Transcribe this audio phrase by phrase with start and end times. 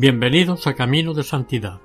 [0.00, 1.80] Bienvenidos a Camino de Santidad,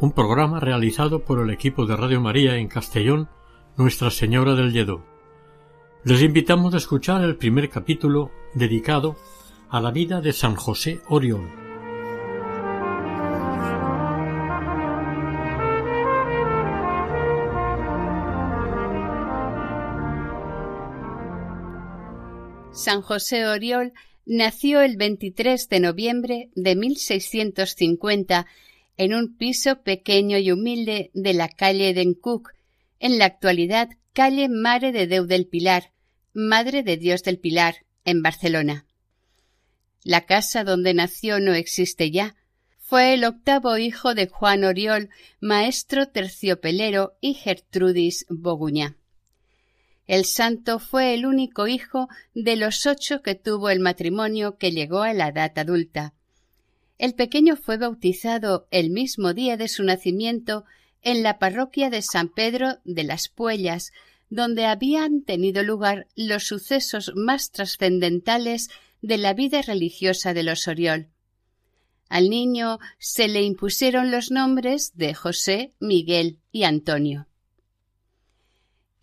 [0.00, 3.28] un programa realizado por el equipo de Radio María en Castellón,
[3.76, 5.04] Nuestra Señora del Lledó.
[6.02, 9.14] Les invitamos a escuchar el primer capítulo dedicado
[9.68, 11.48] a la vida de San José Oriol.
[22.72, 23.92] San José Oriol
[24.26, 28.46] nació el 23 de noviembre de 1650
[28.96, 32.54] en un piso pequeño y humilde de la calle d'Encuc,
[32.98, 35.92] en la actualidad calle Mare de Deu del Pilar,
[36.32, 38.86] Madre de Dios del Pilar, en Barcelona.
[40.04, 42.36] La casa donde nació no existe ya.
[42.78, 45.10] Fue el octavo hijo de Juan Oriol,
[45.40, 48.99] maestro terciopelero, y Gertrudis Boguñá.
[50.10, 55.02] El santo fue el único hijo de los ocho que tuvo el matrimonio que llegó
[55.02, 56.14] a la edad adulta.
[56.98, 60.64] El pequeño fue bautizado el mismo día de su nacimiento
[61.02, 63.92] en la parroquia de San Pedro de las Puellas,
[64.30, 68.68] donde habían tenido lugar los sucesos más trascendentales
[69.02, 71.06] de la vida religiosa de los Oriol.
[72.08, 77.28] Al niño se le impusieron los nombres de José, Miguel y Antonio.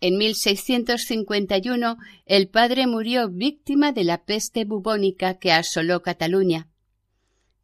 [0.00, 6.68] En 1651 el padre murió víctima de la peste bubónica que asoló Cataluña.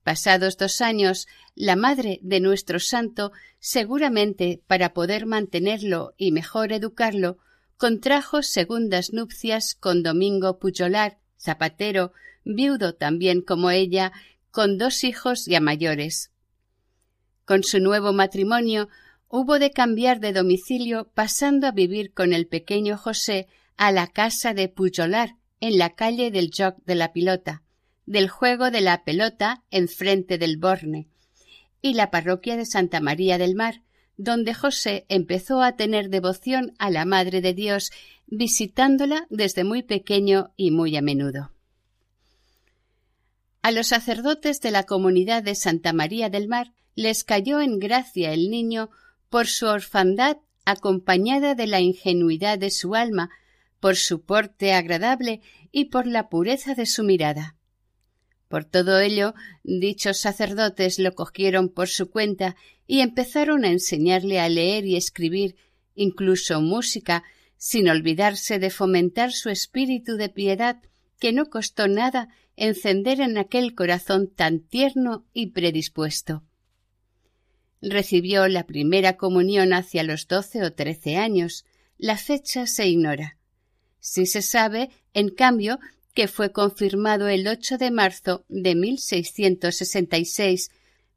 [0.03, 7.39] Pasados dos años, la madre de nuestro santo, seguramente para poder mantenerlo y mejor educarlo,
[7.77, 12.13] contrajo segundas nupcias con Domingo Pujolar, zapatero,
[12.45, 14.13] viudo también como ella,
[14.51, 16.33] con dos hijos ya mayores.
[17.45, 18.89] Con su nuevo matrimonio
[19.29, 24.55] hubo de cambiar de domicilio pasando a vivir con el pequeño José a la casa
[24.55, 27.63] de Pujolar en la calle del Joc de la Pilota,
[28.07, 31.09] del juego de la pelota enfrente del Borne,
[31.81, 33.83] y la parroquia de Santa María del Mar,
[34.17, 37.91] donde José empezó a tener devoción a la Madre de Dios,
[38.27, 41.51] visitándola desde muy pequeño y muy a menudo.
[43.63, 48.33] A los sacerdotes de la comunidad de Santa María del Mar les cayó en gracia
[48.33, 48.91] el niño
[49.35, 53.31] por su orfandad acompañada de la ingenuidad de su alma,
[53.81, 55.41] por su porte agradable
[55.73, 57.57] y por la pureza de su mirada.
[58.47, 59.35] Por todo ello,
[59.65, 62.55] dichos sacerdotes lo cogieron por su cuenta
[62.87, 65.57] y empezaron a enseñarle a leer y escribir,
[65.97, 67.25] incluso música,
[67.57, 70.81] sin olvidarse de fomentar su espíritu de piedad
[71.19, 76.45] que no costó nada encender en aquel corazón tan tierno y predispuesto
[77.91, 81.65] recibió la primera comunión hacia los doce o trece años.
[81.99, 83.39] La fecha se ignora.
[84.01, 85.79] Sí se sabe, en cambio,
[86.15, 90.71] que fue confirmado el 8 de marzo de 1666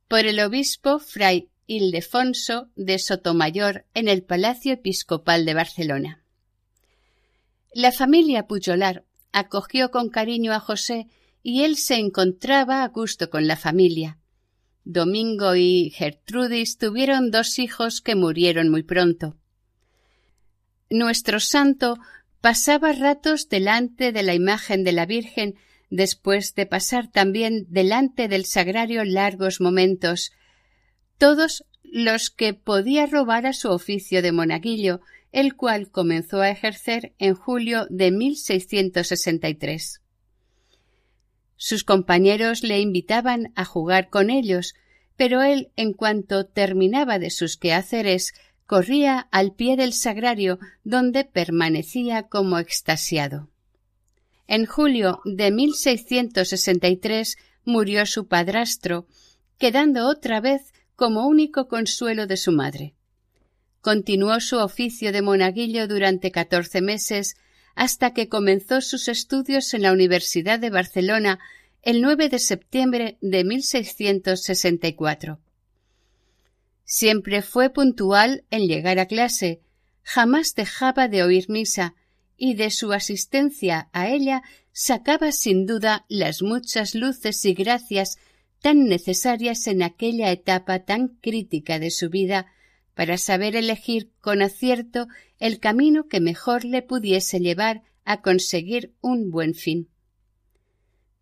[0.08, 6.24] por el obispo Fray Ildefonso de Sotomayor en el Palacio Episcopal de Barcelona.
[7.74, 9.04] La familia Pujolar
[9.34, 11.08] acogió con cariño a José
[11.44, 14.18] y él se encontraba a gusto con la familia.
[14.90, 19.36] Domingo y Gertrudis tuvieron dos hijos que murieron muy pronto.
[20.90, 21.98] Nuestro santo
[22.40, 25.56] pasaba ratos delante de la imagen de la Virgen
[25.90, 30.32] después de pasar también delante del sagrario largos momentos,
[31.18, 35.02] todos los que podía robar a su oficio de monaguillo,
[35.34, 40.02] el cual comenzó a ejercer en julio de 1663.
[41.58, 44.76] Sus compañeros le invitaban a jugar con ellos,
[45.16, 48.34] pero él, en cuanto terminaba de sus quehaceres,
[48.68, 53.50] corría al pie del sagrario, donde permanecía como extasiado.
[54.48, 59.08] En julio de 1663 murió su padrastro,
[59.58, 62.94] quedando otra vez como único consuelo de su madre.
[63.82, 67.36] Continuó su oficio de monaguillo durante catorce meses
[67.78, 71.38] hasta que comenzó sus estudios en la Universidad de Barcelona
[71.84, 75.40] el 9 de septiembre de 1664.
[76.84, 79.62] Siempre fue puntual en llegar a clase,
[80.02, 81.94] jamás dejaba de oír misa,
[82.36, 84.42] y de su asistencia a ella
[84.72, 88.18] sacaba sin duda las muchas luces y gracias
[88.60, 92.48] tan necesarias en aquella etapa tan crítica de su vida
[92.98, 95.08] para saber elegir con acierto
[95.38, 99.88] el camino que mejor le pudiese llevar a conseguir un buen fin.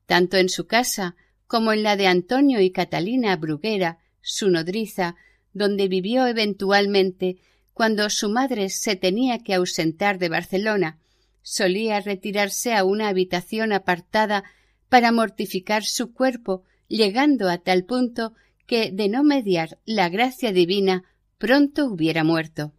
[0.05, 1.17] Tanto en su casa
[1.47, 5.17] como en la de Antonio y Catalina Bruguera, su nodriza,
[5.51, 7.39] donde vivió eventualmente
[7.73, 10.97] cuando su madre se tenía que ausentar de Barcelona,
[11.41, 14.45] solía retirarse a una habitación apartada
[14.87, 18.31] para mortificar su cuerpo, llegando a tal punto
[18.65, 21.03] que, de no mediar la gracia divina,
[21.37, 22.73] pronto hubiera muerto.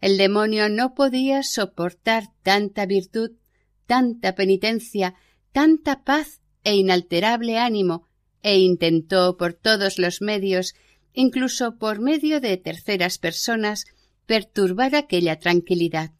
[0.00, 3.32] El demonio no podía soportar tanta virtud,
[3.86, 5.14] tanta penitencia,
[5.52, 8.06] tanta paz e inalterable ánimo,
[8.42, 10.74] e intentó por todos los medios
[11.16, 13.86] incluso por medio de terceras personas,
[14.26, 16.12] perturbar aquella tranquilidad.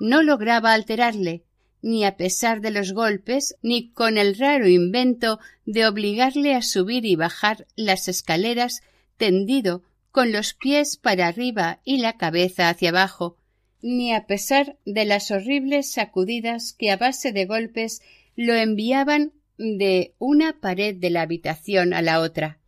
[0.00, 1.44] No lograba alterarle,
[1.82, 7.04] ni a pesar de los golpes, ni con el raro invento de obligarle a subir
[7.04, 8.80] y bajar las escaleras
[9.16, 13.36] tendido con los pies para arriba y la cabeza hacia abajo,
[13.82, 18.00] ni a pesar de las horribles sacudidas que a base de golpes
[18.34, 22.58] lo enviaban de una pared de la habitación a la otra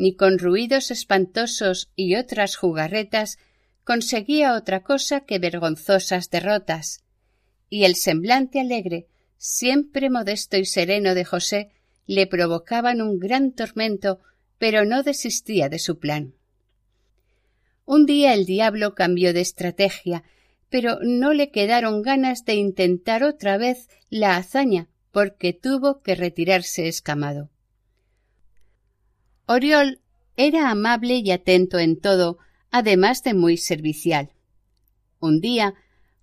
[0.00, 3.38] ni con ruidos espantosos y otras jugarretas
[3.84, 7.04] conseguía otra cosa que vergonzosas derrotas,
[7.68, 11.72] y el semblante alegre, siempre modesto y sereno de José,
[12.06, 14.20] le provocaban un gran tormento,
[14.60, 16.34] pero no desistía de su plan.
[17.86, 20.22] Un día el diablo cambió de estrategia,
[20.68, 26.88] pero no le quedaron ganas de intentar otra vez la hazaña, porque tuvo que retirarse
[26.88, 27.48] escamado.
[29.46, 30.00] Oriol
[30.36, 32.36] era amable y atento en todo,
[32.70, 34.30] además de muy servicial.
[35.20, 35.72] Un día,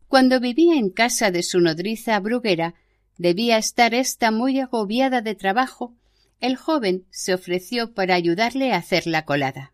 [0.08, 2.76] cuando vivía en casa de su nodriza Bruguera,
[3.18, 5.96] debía estar ésta muy agobiada de trabajo,
[6.40, 9.74] el joven se ofreció para ayudarle a hacer la colada.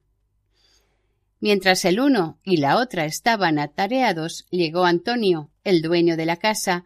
[1.39, 6.85] Mientras el uno y la otra estaban atareados, llegó Antonio, el dueño de la casa,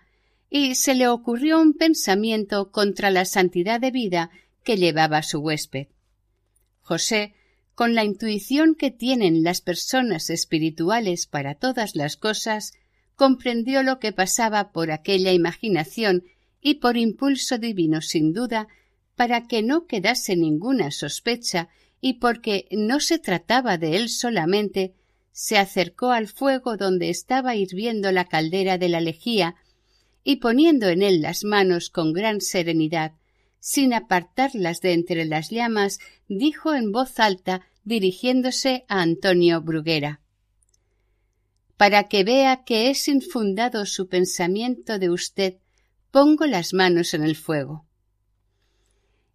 [0.50, 4.32] y se le ocurrió un pensamiento contra la santidad de vida
[4.64, 5.88] que llevaba su huésped.
[6.82, 7.36] José,
[7.76, 12.74] con la intuición que tienen las personas espirituales para todas las cosas,
[13.16, 16.24] comprendió lo que pasaba por aquella imaginación
[16.62, 18.68] y por impulso divino sin duda,
[19.18, 21.70] para que no quedase ninguna sospecha
[22.00, 24.94] y porque no se trataba de él solamente,
[25.32, 29.56] se acercó al fuego donde estaba hirviendo la caldera de la lejía
[30.24, 33.14] y poniendo en él las manos con gran serenidad,
[33.60, 35.98] sin apartarlas de entre las llamas,
[36.28, 40.22] dijo en voz alta, dirigiéndose a Antonio Bruguera.
[41.76, 45.56] Para que vea que es infundado su pensamiento de usted,
[46.12, 47.87] pongo las manos en el fuego.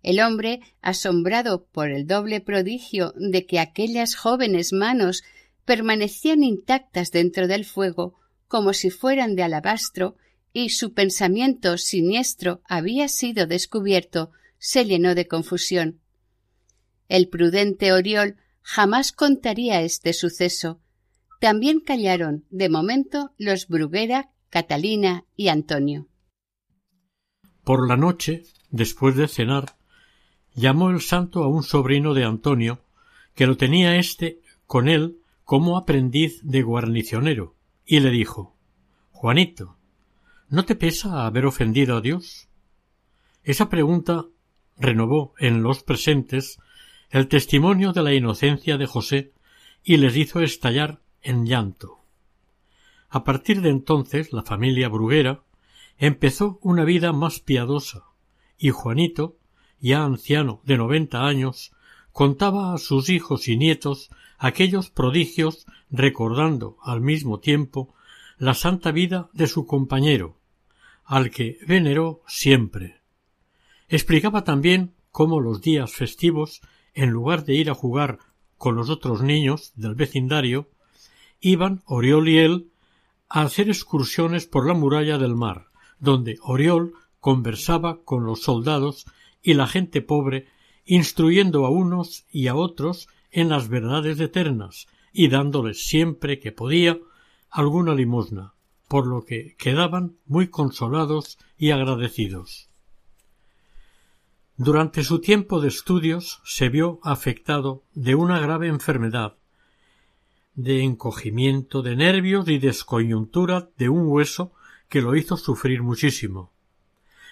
[0.02, 5.22] El hombre, asombrado por el doble prodigio de que aquellas jóvenes manos
[5.64, 10.16] permanecían intactas dentro del fuego, como si fueran de alabastro,
[10.52, 16.00] y su pensamiento siniestro había sido descubierto, se llenó de confusión.
[17.08, 20.80] El prudente Oriol jamás contaría este suceso.
[21.40, 26.08] También callaron, de momento, los Bruguera, Catalina y Antonio.
[27.64, 29.76] Por la noche, después de cenar,
[30.54, 32.80] llamó el santo a un sobrino de Antonio,
[33.34, 37.54] que lo tenía éste con él como aprendiz de guarnicionero,
[37.84, 38.54] y le dijo
[39.10, 39.76] Juanito,
[40.48, 42.48] ¿No te pesa haber ofendido a Dios?
[43.42, 44.26] Esa pregunta
[44.76, 46.58] renovó en los presentes
[47.08, 49.32] el testimonio de la inocencia de José
[49.82, 52.00] y les hizo estallar en llanto.
[53.08, 55.42] A partir de entonces la familia Bruguera
[55.98, 58.04] empezó una vida más piadosa
[58.58, 59.36] y Juanito,
[59.82, 61.72] ya anciano de noventa años,
[62.12, 64.08] contaba a sus hijos y nietos
[64.38, 67.94] aquellos prodigios recordando al mismo tiempo
[68.38, 70.38] la santa vida de su compañero,
[71.04, 73.02] al que veneró siempre.
[73.88, 76.60] Explicaba también cómo los días festivos,
[76.94, 78.18] en lugar de ir a jugar
[78.56, 80.70] con los otros niños del vecindario,
[81.40, 82.70] iban Oriol y él
[83.28, 85.66] a hacer excursiones por la muralla del mar,
[85.98, 89.06] donde Oriol conversaba con los soldados
[89.42, 90.46] y la gente pobre,
[90.84, 96.98] instruyendo a unos y a otros en las verdades eternas y dándoles siempre que podía
[97.50, 98.54] alguna limosna
[98.92, 102.68] por lo que quedaban muy consolados y agradecidos.
[104.58, 109.38] Durante su tiempo de estudios se vio afectado de una grave enfermedad,
[110.54, 114.52] de encogimiento de nervios y descoyuntura de un hueso
[114.90, 116.52] que lo hizo sufrir muchísimo.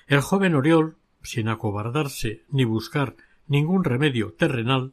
[0.07, 4.93] El joven Oriol, sin acobardarse ni buscar ningún remedio terrenal,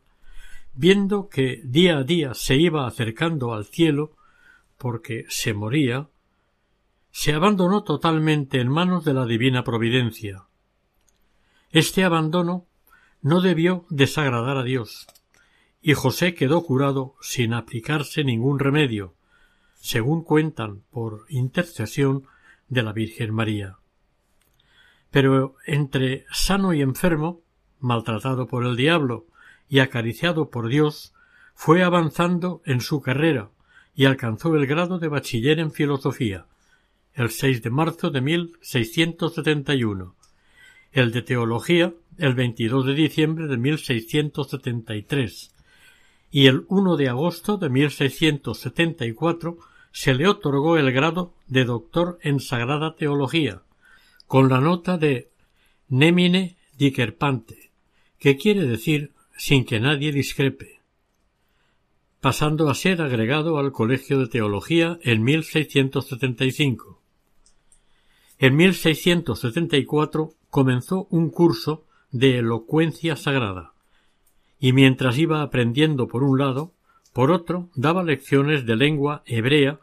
[0.74, 4.16] viendo que día a día se iba acercando al cielo,
[4.78, 6.10] porque se moría,
[7.12, 10.46] se abandonó totalmente en manos de la divina providencia.
[11.72, 12.66] Este abandono
[13.22, 15.08] no debió desagradar a Dios,
[15.82, 19.16] y José quedó curado sin aplicarse ningún remedio,
[19.76, 22.28] según cuentan por intercesión
[22.68, 23.78] de la Virgen María.
[25.12, 27.42] Pero entre sano y enfermo,
[27.80, 29.26] maltratado por el diablo
[29.70, 31.14] y acariciado por Dios,
[31.54, 33.50] fue avanzando en su carrera
[33.96, 36.46] y alcanzó el grado de bachiller en filosofía,
[37.14, 40.16] el 6 de marzo de 1671,
[40.92, 45.52] el de teología el 22 de diciembre de 1673
[46.32, 49.58] y el 1 de agosto de 1674
[49.92, 53.62] se le otorgó el grado de doctor en sagrada teología,
[54.28, 55.32] con la nota de
[55.88, 57.72] nemine dicerpante,
[58.20, 60.82] que quiere decir sin que nadie discrepe,
[62.20, 67.02] pasando a ser agregado al Colegio de Teología en 1675.
[68.40, 73.74] En 1674 comenzó un curso de elocuencia sagrada,
[74.60, 76.74] y mientras iba aprendiendo por un lado,
[77.14, 79.80] por otro daba lecciones de lengua hebrea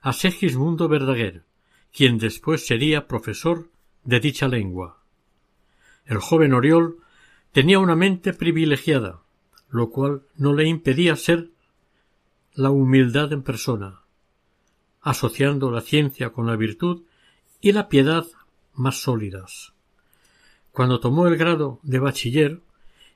[0.00, 1.44] a Segismundo Verdaguer,
[1.92, 3.70] quien después sería profesor
[4.08, 5.02] de dicha lengua.
[6.06, 6.96] El joven Oriol
[7.52, 9.20] tenía una mente privilegiada,
[9.68, 11.50] lo cual no le impedía ser
[12.54, 14.00] la humildad en persona,
[15.02, 17.02] asociando la ciencia con la virtud
[17.60, 18.24] y la piedad
[18.72, 19.74] más sólidas.
[20.72, 22.62] Cuando tomó el grado de bachiller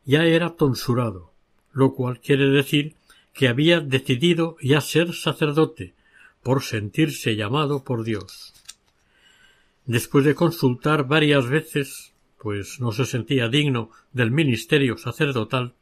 [0.05, 1.33] ya era tonsurado,
[1.73, 2.97] lo cual quiere decir
[3.33, 5.95] que había decidido ya ser sacerdote
[6.43, 8.52] por sentirse llamado por Dios.
[9.87, 15.75] Después de consultar varias veces, pues no se sentía digno del ministerio sacerdotal,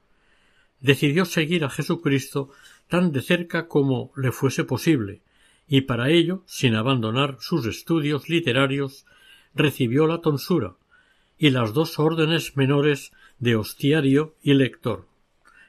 [0.80, 2.50] decidió seguir a Jesucristo
[2.88, 5.20] tan de cerca como le fuese posible,
[5.68, 9.04] y para ello, sin abandonar sus estudios literarios,
[9.54, 10.76] recibió la tonsura
[11.38, 15.06] y las dos órdenes menores de hostiario y lector.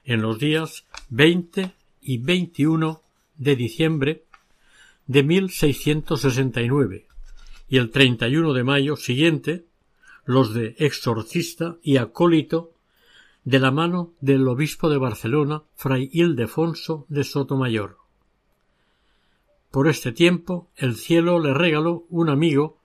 [0.06, 3.02] En los días 20 y 21
[3.36, 4.24] de diciembre
[5.08, 7.11] de 1669
[7.72, 9.66] y el 31 de mayo siguiente
[10.26, 12.74] los de exorcista y acólito
[13.46, 17.98] de la mano del obispo de Barcelona, fray Ildefonso de Sotomayor.
[19.72, 22.78] Por este tiempo el cielo le regaló un amigo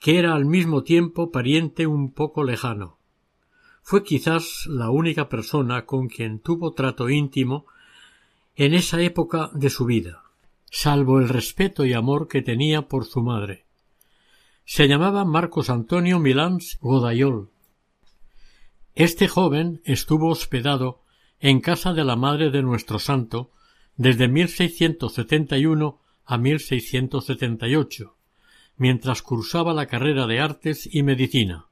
[0.00, 2.96] que era al mismo tiempo pariente un poco lejano.
[3.82, 7.66] Fue quizás la única persona con quien tuvo trato íntimo
[8.56, 10.22] en esa época de su vida,
[10.70, 13.61] salvo el respeto y amor que tenía por su madre.
[14.64, 17.50] Se llamaba Marcos Antonio Milans Godayol.
[18.94, 21.02] Este joven estuvo hospedado
[21.40, 23.50] en casa de la madre de nuestro santo
[23.96, 28.16] desde 1671 a 1678,
[28.76, 31.66] mientras cursaba la carrera de artes y medicina.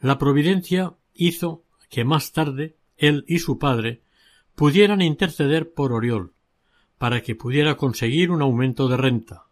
[0.00, 4.02] La providencia hizo que más tarde él y su padre
[4.54, 6.32] pudieran interceder por Oriol,
[6.96, 9.49] para que pudiera conseguir un aumento de renta.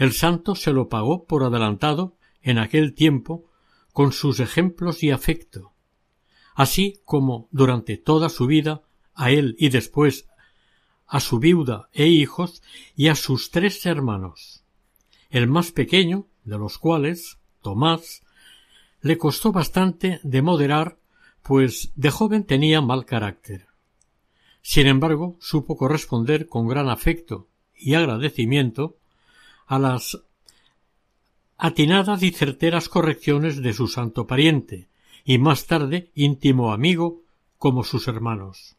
[0.00, 3.50] El santo se lo pagó por adelantado en aquel tiempo
[3.92, 5.74] con sus ejemplos y afecto,
[6.54, 8.80] así como durante toda su vida
[9.12, 10.26] a él y después
[11.06, 12.62] a su viuda e hijos
[12.96, 14.64] y a sus tres hermanos.
[15.28, 18.22] El más pequeño, de los cuales, Tomás,
[19.02, 20.98] le costó bastante de moderar,
[21.42, 23.66] pues de joven tenía mal carácter.
[24.62, 28.96] Sin embargo, supo corresponder con gran afecto y agradecimiento
[29.70, 30.20] a las
[31.56, 34.88] atinadas y certeras correcciones de su santo pariente,
[35.24, 37.22] y más tarde íntimo amigo
[37.56, 38.74] como sus hermanos.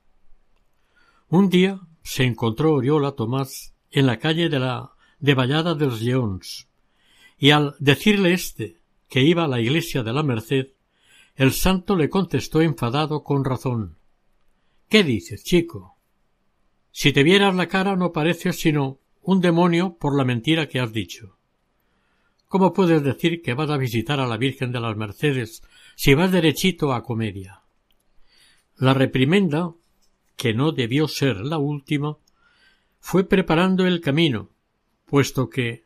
[1.30, 6.02] Un día se encontró Oriola Tomás en la calle de la de Vallada de los
[6.02, 6.68] Leones,
[7.38, 8.76] y al decirle éste
[9.08, 10.72] que iba a la iglesia de la Merced,
[11.38, 13.96] el santo le contestó enfadado con razón.
[14.90, 15.96] ¿Qué dices, chico?
[16.92, 20.94] Si te vieras la cara no pareces sino un demonio por la mentira que has
[20.94, 21.38] dicho.
[22.48, 25.64] ¿Cómo puedes decir que vas a visitar a la Virgen de las Mercedes
[25.96, 27.62] si vas derechito a comedia?
[28.78, 29.74] La reprimenda
[30.42, 32.18] que no debió ser la última,
[33.00, 34.50] fue preparando el camino,
[35.06, 35.86] puesto que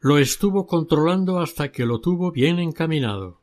[0.00, 3.42] lo estuvo controlando hasta que lo tuvo bien encaminado.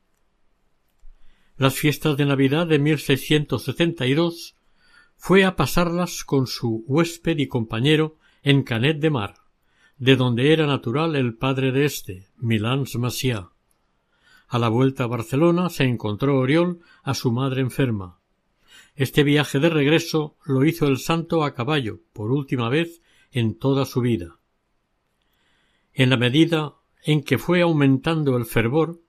[1.56, 4.56] Las fiestas de Navidad de 1672
[5.18, 9.36] fue a pasarlas con su huésped y compañero en Canet de Mar,
[9.98, 13.52] de donde era natural el padre de éste, Milans Macià.
[14.48, 18.20] A la vuelta a Barcelona se encontró Oriol a su madre enferma.
[18.96, 23.86] Este viaje de regreso lo hizo el santo a caballo, por última vez en toda
[23.86, 24.40] su vida.
[25.94, 29.02] En la medida en que fue aumentando el fervor,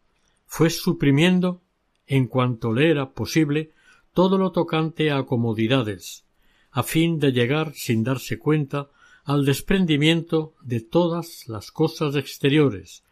[0.46, 1.62] fue suprimiendo,
[2.06, 3.72] en cuanto le era posible,
[4.12, 6.26] todo lo tocante a comodidades,
[6.70, 8.90] a fin de llegar, sin darse cuenta,
[9.24, 13.04] al desprendimiento de todas las cosas exteriores,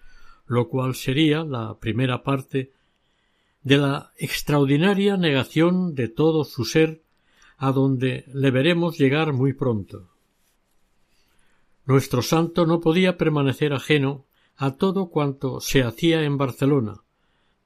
[0.47, 2.73] lo cual sería la primera parte
[3.63, 7.03] de la extraordinaria negación de todo su ser,
[7.57, 10.09] a donde le veremos llegar muy pronto.
[11.85, 14.27] Nuestro santo no podía permanecer ajeno
[14.57, 17.03] a todo cuanto se hacía en Barcelona,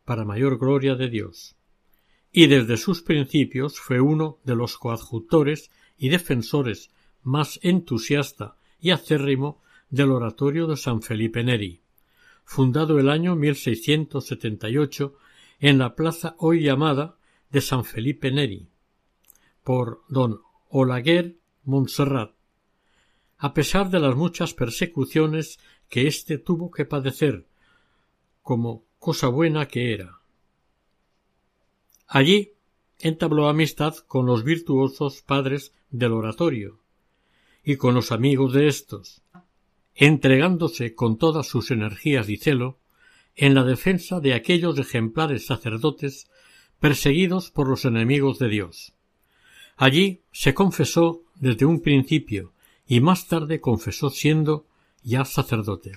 [0.04, 1.56] para mayor gloria de Dios.
[2.32, 6.90] Y desde sus principios fue uno de los coadjutores y defensores
[7.24, 11.80] más entusiasta y acérrimo del oratorio de San Felipe Neri,
[12.44, 15.16] fundado el año 1678
[15.60, 17.16] en la plaza hoy llamada
[17.50, 18.68] de San Felipe Neri,
[19.62, 22.32] por don Olaguer Montserrat,
[23.38, 27.46] a pesar de las muchas persecuciones que éste tuvo que padecer,
[28.42, 30.20] como cosa buena que era.
[32.06, 32.52] Allí
[32.98, 36.83] entabló amistad con los virtuosos padres del oratorio,
[37.64, 39.22] y con los amigos de éstos,
[39.94, 42.78] entregándose con todas sus energías y celo
[43.36, 46.28] en la defensa de aquellos ejemplares sacerdotes
[46.78, 48.92] perseguidos por los enemigos de Dios.
[49.76, 52.52] Allí se confesó desde un principio
[52.86, 54.66] y más tarde confesó siendo
[55.02, 55.92] ya sacerdote.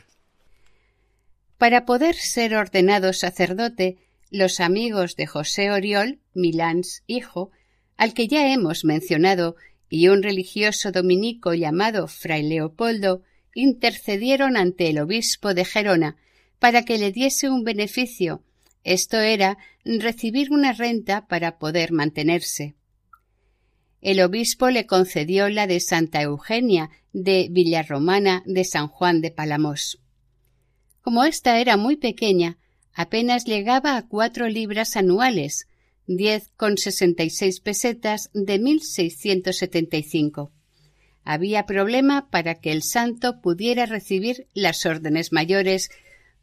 [1.57, 3.97] Para poder ser ordenado sacerdote,
[4.29, 7.51] los amigos de José Oriol, Milans hijo,
[7.97, 9.55] al que ya hemos mencionado,
[9.89, 13.23] y un religioso dominico llamado Fray Leopoldo
[13.53, 16.17] intercedieron ante el obispo de Gerona
[16.59, 18.43] para que le diese un beneficio,
[18.83, 22.75] esto era recibir una renta para poder mantenerse.
[24.01, 29.99] El obispo le concedió la de Santa Eugenia de Villarromana de San Juan de Palamos.
[31.01, 32.57] Como ésta era muy pequeña,
[32.93, 35.67] apenas llegaba a cuatro libras anuales,
[36.07, 40.51] diez con sesenta y seis pesetas de mil seiscientos setenta y cinco.
[41.23, 45.89] Había problema para que el santo pudiera recibir las órdenes mayores,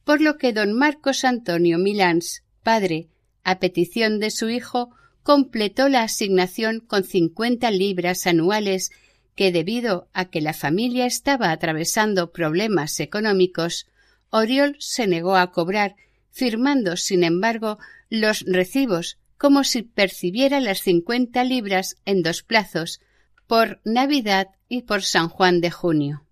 [0.05, 3.09] por lo que don Marcos Antonio Milans, padre,
[3.43, 4.91] a petición de su hijo,
[5.23, 8.91] completó la asignación con cincuenta libras anuales
[9.35, 13.87] que debido a que la familia estaba atravesando problemas económicos,
[14.29, 15.97] Oriol se negó a cobrar,
[16.31, 17.79] firmando, sin embargo,
[18.11, 23.01] los recibos como si percibiera las cincuenta libras en dos plazos,
[23.47, 26.27] por Navidad y por San Juan de junio.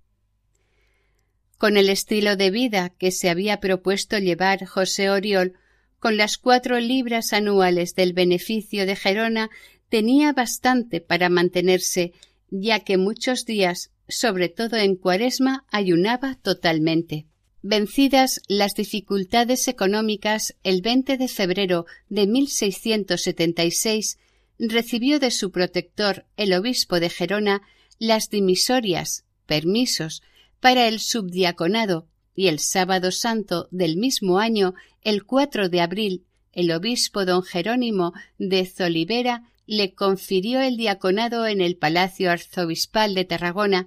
[1.59, 5.55] Con el estilo de vida que se había propuesto llevar José Oriol,
[5.99, 9.51] con las cuatro libras anuales del beneficio de Gerona,
[9.89, 12.13] tenía bastante para mantenerse,
[12.51, 17.27] ya que muchos días, sobre todo en cuaresma, ayunaba totalmente.
[17.63, 24.19] Vencidas las dificultades económicas, el 20 de febrero de 1676
[24.59, 27.63] recibió de su protector, el obispo de Gerona,
[28.01, 30.23] las dimisorias, permisos,
[30.59, 36.73] para el subdiaconado, y el sábado santo del mismo año, el 4 de abril, el
[36.73, 43.87] obispo don Jerónimo de Zolivera le confirió el diaconado en el Palacio Arzobispal de Tarragona,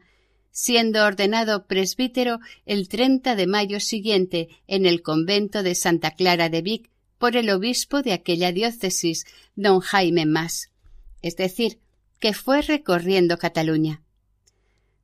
[0.55, 6.61] siendo ordenado presbítero el 30 de mayo siguiente en el convento de Santa Clara de
[6.61, 9.25] Vic por el obispo de aquella diócesis,
[9.57, 10.71] don Jaime Mas,
[11.21, 11.79] es decir,
[12.19, 14.01] que fue recorriendo Cataluña.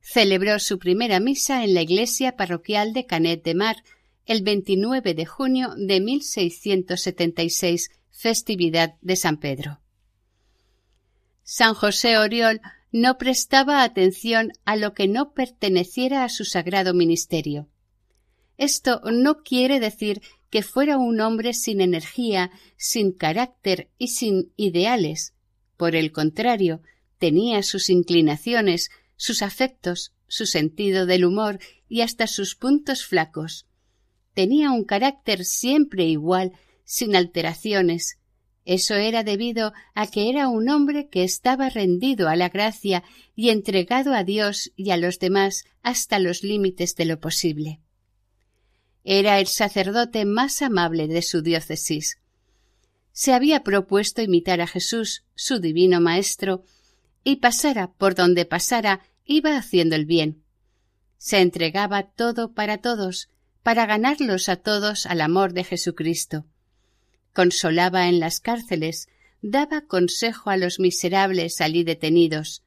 [0.00, 3.76] Celebró su primera misa en la iglesia parroquial de Canet de Mar
[4.24, 9.80] el 29 de junio de 1676, festividad de San Pedro.
[11.42, 12.62] San José Oriol
[12.92, 17.68] no prestaba atención a lo que no perteneciera a su sagrado ministerio.
[18.58, 25.34] Esto no quiere decir que fuera un hombre sin energía, sin carácter y sin ideales.
[25.78, 26.82] Por el contrario,
[27.18, 33.66] tenía sus inclinaciones, sus afectos, su sentido del humor y hasta sus puntos flacos.
[34.34, 36.52] Tenía un carácter siempre igual,
[36.84, 38.18] sin alteraciones,
[38.64, 43.02] eso era debido a que era un hombre que estaba rendido a la gracia
[43.34, 47.80] y entregado a Dios y a los demás hasta los límites de lo posible.
[49.04, 52.18] Era el sacerdote más amable de su diócesis.
[53.14, 56.64] se había propuesto imitar a Jesús, su divino Maestro,
[57.24, 60.42] y pasara por donde pasara, iba haciendo el bien.
[61.18, 63.28] Se entregaba todo para todos,
[63.62, 66.46] para ganarlos a todos al amor de Jesucristo.
[67.32, 69.08] Consolaba en las cárceles,
[69.40, 72.62] daba consejo a los miserables allí detenidos,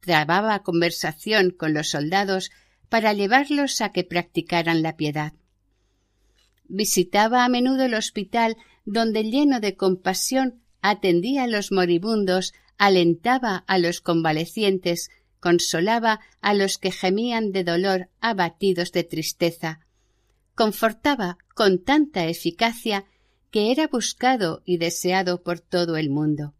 [0.00, 2.50] trababa conversación con los soldados
[2.88, 5.32] para llevarlos a que practicaran la piedad.
[6.68, 13.78] Visitaba a menudo el hospital donde lleno de compasión atendía a los moribundos, alentaba a
[13.78, 19.80] los convalecientes, consolaba a los que gemían de dolor abatidos de tristeza,
[20.54, 23.04] confortaba con tanta eficacia
[23.50, 26.54] que era buscado y deseado por todo el mundo,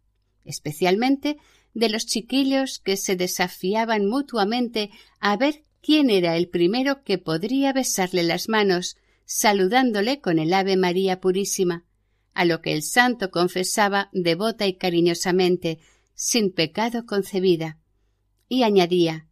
[0.45, 1.39] especialmente
[1.75, 7.73] de los chiquillos que se desafiaban mutuamente a ver quién era el primero que podría
[7.73, 11.85] besarle las manos, saludándole con el Ave María Purísima,
[12.33, 15.79] a lo que el santo confesaba devota y cariñosamente,
[16.15, 17.79] sin pecado concebida,
[18.49, 19.27] y añadía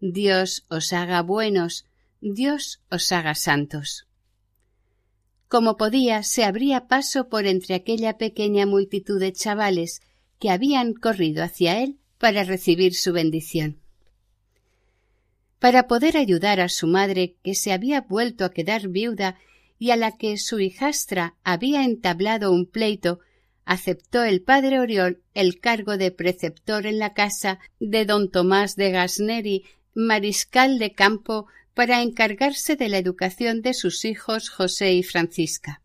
[0.00, 1.86] Dios os haga buenos,
[2.20, 4.05] Dios os haga santos.
[5.56, 10.02] Como podía, se abría paso por entre aquella pequeña multitud de chavales
[10.38, 13.80] que habían corrido hacia él para recibir su bendición.
[15.58, 19.38] Para poder ayudar a su madre, que se había vuelto a quedar viuda
[19.78, 23.20] y a la que su hijastra había entablado un pleito,
[23.64, 28.90] aceptó el padre Oriol el cargo de preceptor en la casa de don Tomás de
[28.90, 29.64] Gasneri,
[29.94, 35.82] mariscal de campo, para encargarse de la educación de sus hijos José y Francisca.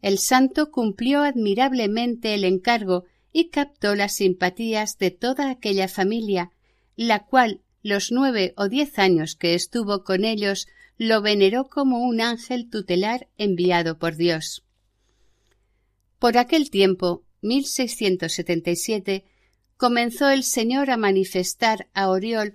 [0.00, 6.52] El santo cumplió admirablemente el encargo y captó las simpatías de toda aquella familia,
[6.96, 12.22] la cual los nueve o diez años que estuvo con ellos lo veneró como un
[12.22, 14.64] ángel tutelar enviado por Dios.
[16.18, 19.26] Por aquel tiempo, 1677,
[19.76, 22.54] comenzó el Señor a manifestar a Oriol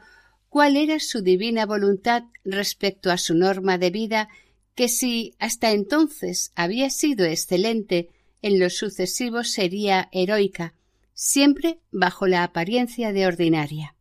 [0.54, 4.30] cuál era su divina voluntad respecto a su norma de vida,
[4.76, 8.12] que si hasta entonces había sido excelente,
[8.44, 10.76] en lo sucesivo sería heroica,
[11.16, 13.96] siempre bajo la apariencia de ordinaria.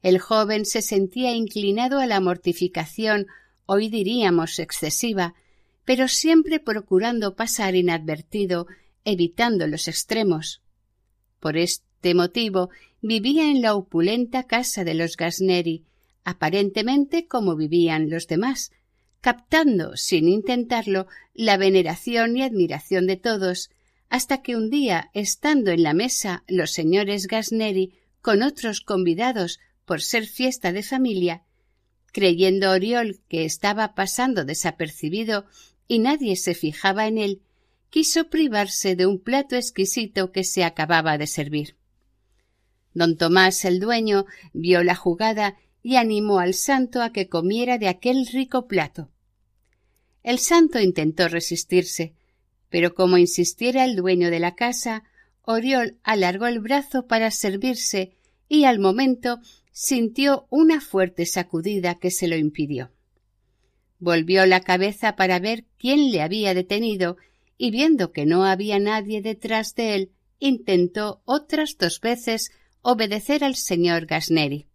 [0.00, 3.26] El joven se sentía inclinado a la mortificación,
[3.66, 5.34] hoy diríamos excesiva,
[5.84, 8.66] pero siempre procurando pasar inadvertido,
[9.04, 10.62] evitando los extremos.
[11.38, 11.58] Por
[12.04, 12.68] este motivo
[13.00, 15.86] vivía en la opulenta casa de los Gasneri,
[16.22, 18.72] aparentemente como vivían los demás,
[19.22, 23.70] captando, sin intentarlo, la veneración y admiración de todos,
[24.10, 30.02] hasta que un día, estando en la mesa los señores Gasneri con otros convidados por
[30.02, 31.42] ser fiesta de familia,
[32.12, 35.46] creyendo Oriol que estaba pasando desapercibido
[35.88, 37.40] y nadie se fijaba en él,
[37.88, 41.78] quiso privarse de un plato exquisito que se acababa de servir.
[42.94, 47.88] Don Tomás, el dueño, vio la jugada y animó al santo a que comiera de
[47.88, 49.10] aquel rico plato.
[50.22, 52.14] El santo intentó resistirse,
[52.70, 55.04] pero como insistiera el dueño de la casa,
[55.42, 58.12] Oriol alargó el brazo para servirse
[58.48, 59.40] y al momento
[59.72, 62.90] sintió una fuerte sacudida que se lo impidió.
[63.98, 67.16] Volvió la cabeza para ver quién le había detenido
[67.58, 72.50] y viendo que no había nadie detrás de él, intentó otras dos veces
[72.84, 74.66] obedecer al señor Gasneri.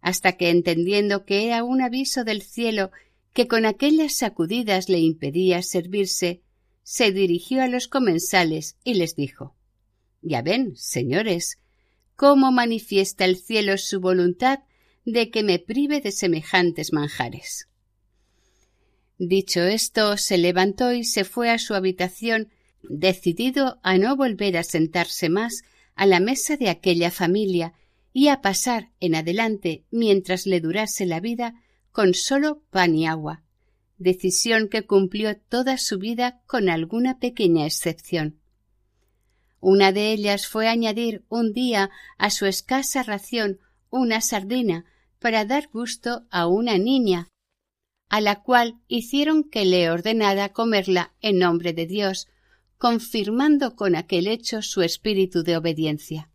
[0.00, 2.90] Hasta que entendiendo que era un aviso del cielo
[3.32, 6.42] que con aquellas sacudidas le impedía servirse,
[6.82, 9.54] se dirigió a los comensales y les dijo
[10.22, 11.58] Ya ven, señores,
[12.16, 14.60] cómo manifiesta el cielo su voluntad
[15.04, 17.68] de que me prive de semejantes manjares.
[19.18, 22.50] Dicho esto, se levantó y se fue a su habitación,
[22.82, 25.62] decidido a no volver a sentarse más
[25.94, 27.74] a la mesa de aquella familia
[28.12, 31.54] y a pasar en adelante, mientras le durase la vida,
[31.90, 33.42] con solo pan y agua,
[33.98, 38.40] decisión que cumplió toda su vida con alguna pequeña excepción.
[39.60, 44.84] Una de ellas fue añadir un día a su escasa ración una sardina
[45.18, 47.28] para dar gusto a una niña,
[48.10, 52.28] a la cual hicieron que le ordenara comerla en nombre de Dios,
[52.84, 56.28] confirmando con aquel hecho su espíritu de obediencia.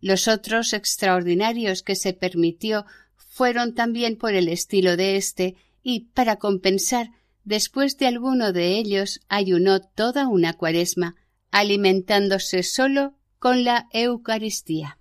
[0.00, 6.36] Los otros extraordinarios que se permitió fueron también por el estilo de éste, y para
[6.36, 7.10] compensar,
[7.42, 11.16] después de alguno de ellos ayunó toda una cuaresma,
[11.50, 15.00] alimentándose solo con la Eucaristía.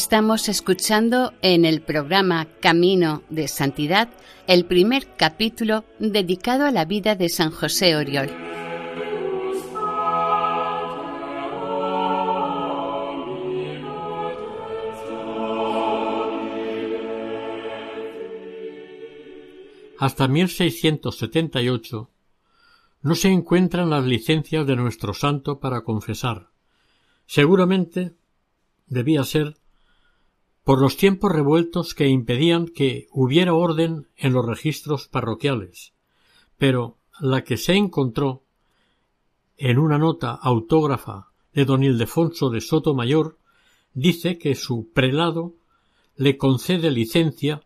[0.00, 4.08] Estamos escuchando en el programa Camino de Santidad
[4.46, 8.30] el primer capítulo dedicado a la vida de San José Oriol.
[19.98, 22.10] Hasta 1678
[23.02, 26.50] no se encuentran las licencias de nuestro santo para confesar.
[27.26, 28.14] Seguramente
[28.86, 29.56] debía ser
[30.68, 35.94] por los tiempos revueltos que impedían que hubiera orden en los registros parroquiales,
[36.58, 38.42] pero la que se encontró
[39.56, 43.38] en una nota autógrafa de don Ildefonso de Sotomayor
[43.94, 45.54] dice que su prelado
[46.16, 47.62] le concede licencia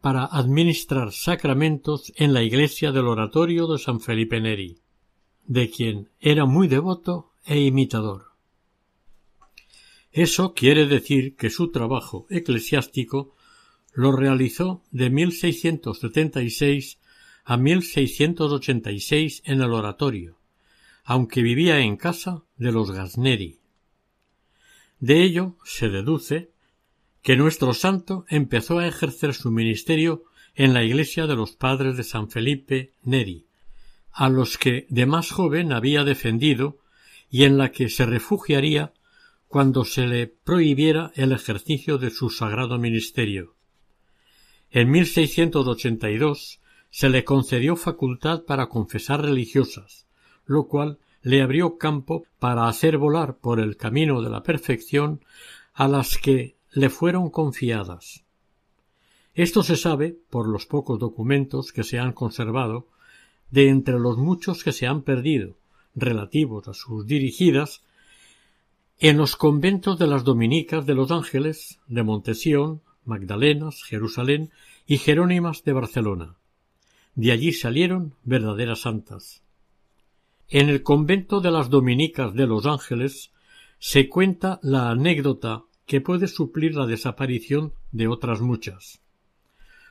[0.00, 4.78] para administrar sacramentos en la iglesia del oratorio de San Felipe Neri,
[5.44, 8.33] de quien era muy devoto e imitador.
[10.14, 13.34] Eso quiere decir que su trabajo eclesiástico
[13.92, 17.00] lo realizó de 1676
[17.44, 20.38] a 1686 en el oratorio,
[21.02, 23.58] aunque vivía en casa de los Gasneri.
[25.00, 26.52] De ello se deduce
[27.20, 30.22] que nuestro santo empezó a ejercer su ministerio
[30.54, 33.46] en la iglesia de los padres de San Felipe Neri,
[34.12, 36.78] a los que de más joven había defendido
[37.28, 38.92] y en la que se refugiaría
[39.54, 43.54] cuando se le prohibiera el ejercicio de su sagrado ministerio.
[44.72, 50.08] En 1682 se le concedió facultad para confesar religiosas,
[50.44, 55.24] lo cual le abrió campo para hacer volar por el camino de la perfección
[55.72, 58.24] a las que le fueron confiadas.
[59.34, 62.88] Esto se sabe por los pocos documentos que se han conservado
[63.52, 65.54] de entre los muchos que se han perdido
[65.94, 67.84] relativos a sus dirigidas
[69.06, 74.50] en los conventos de las dominicas de los Ángeles, de Montesión, Magdalenas, Jerusalén
[74.86, 76.36] y Jerónimas de Barcelona.
[77.14, 79.42] De allí salieron verdaderas santas.
[80.48, 83.30] En el convento de las dominicas de los Ángeles
[83.78, 89.02] se cuenta la anécdota que puede suplir la desaparición de otras muchas.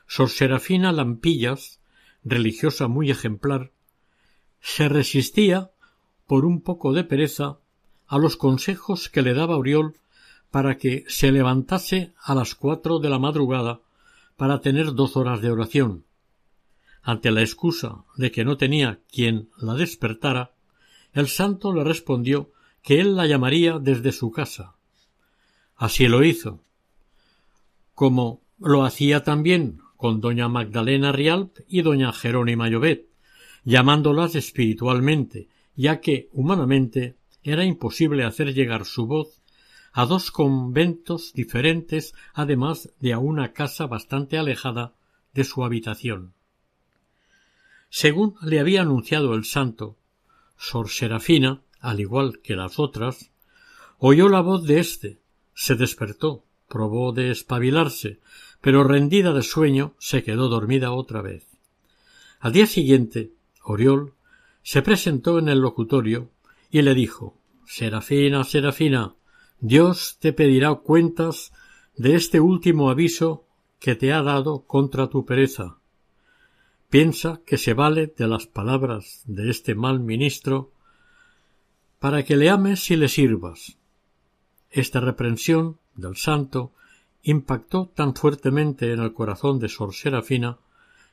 [0.08, 1.78] Sor Serafina Lampillas,
[2.24, 3.70] religiosa muy ejemplar,
[4.60, 5.70] se resistía,
[6.26, 7.58] por un poco de pereza,
[8.06, 9.94] a los consejos que le daba Oriol
[10.50, 13.80] para que se levantase a las cuatro de la madrugada
[14.36, 16.04] para tener dos horas de oración.
[17.02, 20.52] Ante la excusa de que no tenía quien la despertara,
[21.12, 22.50] el santo le respondió
[22.82, 24.74] que él la llamaría desde su casa.
[25.76, 26.60] Así lo hizo.
[27.94, 33.06] Como lo hacía también con doña Magdalena Rialp y doña Jerónima Llobet,
[33.64, 39.42] llamándolas espiritualmente, ya que humanamente era imposible hacer llegar su voz
[39.92, 44.94] a dos conventos diferentes, además de a una casa bastante alejada
[45.34, 46.34] de su habitación.
[47.90, 49.96] Según le había anunciado el santo,
[50.56, 53.30] Sor Serafina, al igual que las otras,
[53.98, 55.20] oyó la voz de éste,
[55.54, 58.18] se despertó, probó de espabilarse,
[58.60, 61.46] pero rendida de sueño se quedó dormida otra vez.
[62.40, 64.14] Al día siguiente, Oriol
[64.62, 66.30] se presentó en el locutorio
[66.74, 69.14] y le dijo Serafina, Serafina,
[69.60, 71.52] Dios te pedirá cuentas
[71.96, 73.46] de este último aviso
[73.78, 75.76] que te ha dado contra tu pereza.
[76.90, 80.72] Piensa que se vale de las palabras de este mal ministro
[82.00, 83.78] para que le ames y le sirvas.
[84.68, 86.72] Esta reprensión del santo
[87.22, 90.58] impactó tan fuertemente en el corazón de Sor Serafina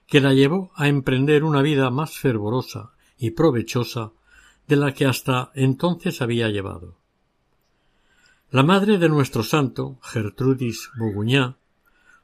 [0.08, 4.13] que la llevó a emprender una vida más fervorosa y provechosa
[4.72, 6.96] de la que hasta entonces había llevado.
[8.52, 11.58] La madre de nuestro santo, Gertrudis Boguñá,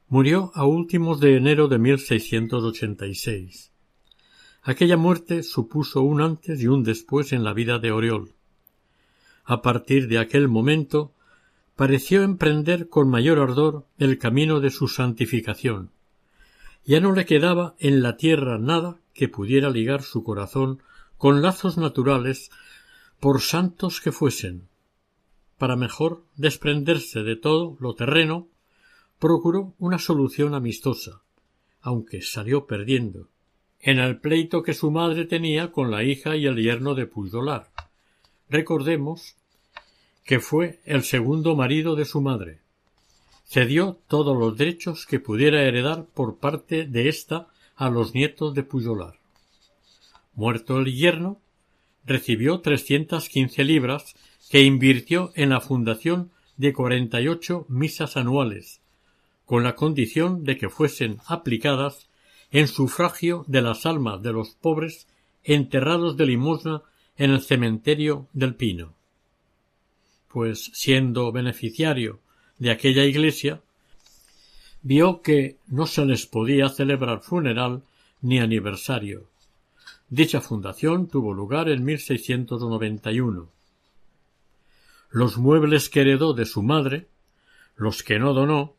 [0.08, 3.74] murió a últimos de enero de 1686.
[4.62, 8.32] Aquella muerte supuso un antes y un después en la vida de Oriol.
[9.44, 11.12] A partir de aquel momento
[11.76, 15.90] pareció emprender con mayor ardor el camino de su santificación.
[16.86, 20.82] Ya no le quedaba en la tierra nada que pudiera ligar su corazón
[21.18, 22.52] con lazos naturales
[23.20, 24.68] por santos que fuesen.
[25.58, 28.48] Para mejor desprenderse de todo lo terreno,
[29.20, 31.22] procuró una solución amistosa,
[31.82, 33.28] aunque salió perdiendo,
[33.80, 37.72] en el pleito que su madre tenía con la hija y el yerno de Puydolar.
[38.50, 39.36] Recordemos
[40.24, 42.60] que fue el segundo marido de su madre.
[43.46, 48.64] Cedió todos los derechos que pudiera heredar por parte de ésta a los nietos de
[48.64, 49.18] Puyolar.
[50.38, 51.42] Muerto el yerno,
[52.06, 54.16] recibió trescientas quince libras
[54.52, 58.80] que invirtió en la fundación de cuarenta y ocho misas anuales,
[59.48, 62.08] con la condición de que fuesen aplicadas
[62.52, 65.08] en sufragio de las almas de los pobres
[65.44, 66.84] enterrados de limosna
[67.18, 68.94] en el cementerio del Pino.
[70.28, 72.20] Pues siendo beneficiario
[72.60, 73.62] de aquella iglesia,
[74.84, 77.82] vio que no se les podía celebrar funeral
[78.22, 79.26] ni aniversario.
[80.10, 83.50] Dicha fundación tuvo lugar en 1691.
[85.10, 87.08] Los muebles que heredó de su madre,
[87.76, 88.76] los que no donó,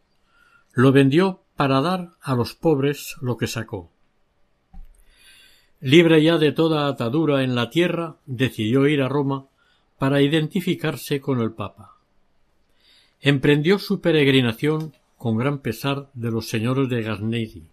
[0.73, 3.91] lo vendió para dar a los pobres lo que sacó.
[5.81, 9.49] Libre ya de toda atadura en la tierra, decidió ir a Roma
[9.99, 11.97] para identificarse con el Papa.
[13.21, 17.65] Emprendió su peregrinación con gran pesar de los señores de Gasnedi,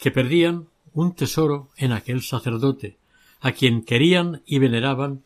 [0.00, 2.98] que perdían un tesoro en aquel sacerdote,
[3.40, 5.22] a quien querían y veneraban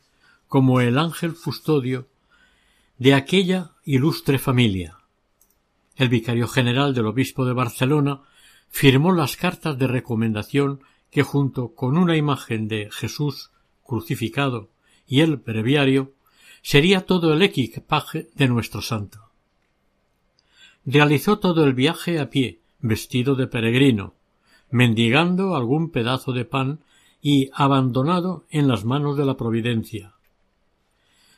[0.49, 2.07] como el ángel custodio
[2.99, 4.97] de aquella ilustre familia.
[5.97, 8.23] El vicario general del obispo de Barcelona
[8.69, 13.51] firmó las cartas de recomendación que junto con una imagen de Jesús
[13.85, 14.69] crucificado
[15.07, 16.13] y el breviario
[16.63, 19.21] sería todo el equipaje de nuestro santo.
[20.85, 24.15] Realizó todo el viaje a pie, vestido de peregrino,
[24.71, 26.81] mendigando algún pedazo de pan
[27.21, 30.15] y abandonado en las manos de la providencia.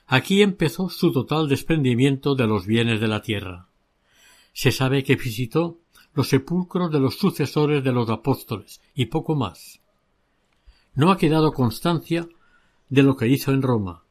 [0.06, 3.68] Aquí empezó su total desprendimiento de los bienes de la tierra.
[4.52, 5.78] Se sabe que visitó
[6.14, 9.80] los sepulcros de los sucesores de los apóstoles y poco más.
[10.94, 12.28] No ha quedado constancia
[12.88, 14.04] de lo que hizo en Roma.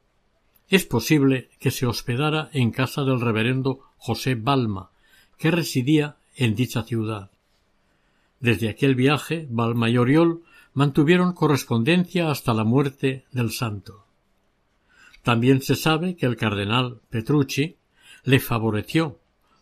[0.70, 4.92] Es posible que se hospedara en casa del reverendo José Balma,
[5.38, 7.32] que residía en dicha ciudad.
[8.40, 14.06] Desde aquel viaje, Balma y Oriol mantuvieron correspondencia hasta la muerte del santo.
[15.24, 17.78] También se sabe que el cardenal Petrucci
[18.24, 19.20] le favoreció,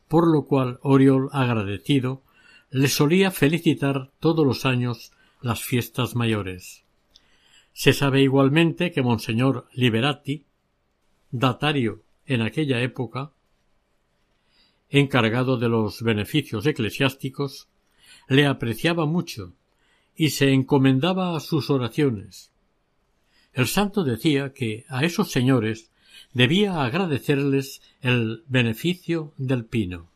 [0.08, 2.22] por lo cual Oriol, agradecido,
[2.70, 5.12] le solía felicitar todos los años
[5.42, 6.84] las fiestas mayores.
[7.74, 10.46] Se sabe igualmente que Monseñor Liberati,
[11.32, 13.32] datario en aquella época,
[14.90, 17.68] encargado de los beneficios eclesiásticos,
[18.28, 19.54] le apreciaba mucho
[20.16, 22.52] y se encomendaba a sus oraciones.
[23.54, 25.90] El santo decía que a esos señores
[26.34, 30.10] debía agradecerles el beneficio del pino.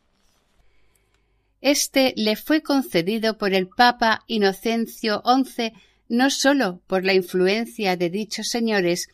[1.60, 5.72] Este le fue concedido por el Papa Inocencio XI
[6.10, 9.08] no sólo por la influencia de dichos señores,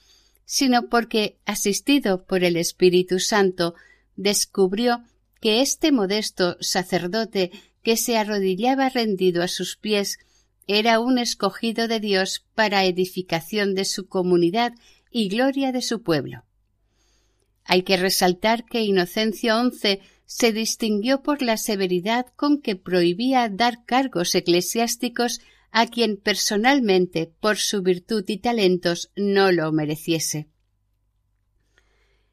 [0.46, 3.74] sino porque, asistido por el Espíritu Santo,
[4.16, 5.02] descubrió
[5.40, 7.50] que este modesto sacerdote
[7.87, 10.18] que se arrodillaba rendido a sus pies
[10.66, 14.72] era un escogido de Dios para edificación de su comunidad
[15.09, 16.42] y gloria de su pueblo.
[17.62, 23.85] Hay que resaltar que Inocencio XI se distinguió por la severidad con que prohibía dar
[23.87, 25.38] cargos eclesiásticos
[25.70, 30.49] a quien personalmente, por su virtud y talentos, no lo mereciese.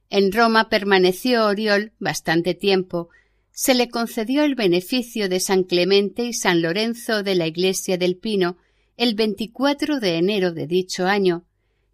[0.10, 3.10] En Roma permaneció Oriol bastante tiempo.
[3.56, 8.18] Se le concedió el beneficio de San Clemente y San Lorenzo de la Iglesia del
[8.18, 8.58] Pino
[8.98, 11.46] el 24 de enero de dicho año,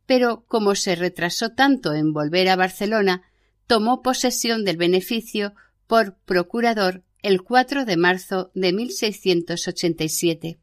[0.05, 3.23] pero como se retrasó tanto en volver a Barcelona,
[3.67, 5.53] tomó posesión del beneficio
[5.85, 10.59] por procurador el 4 de marzo de 1687.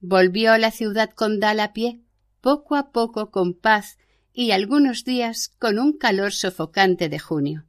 [0.00, 2.00] Volvió a la ciudad condal a pie,
[2.40, 3.96] poco a poco con paz
[4.32, 7.64] y algunos días con un calor sofocante de junio.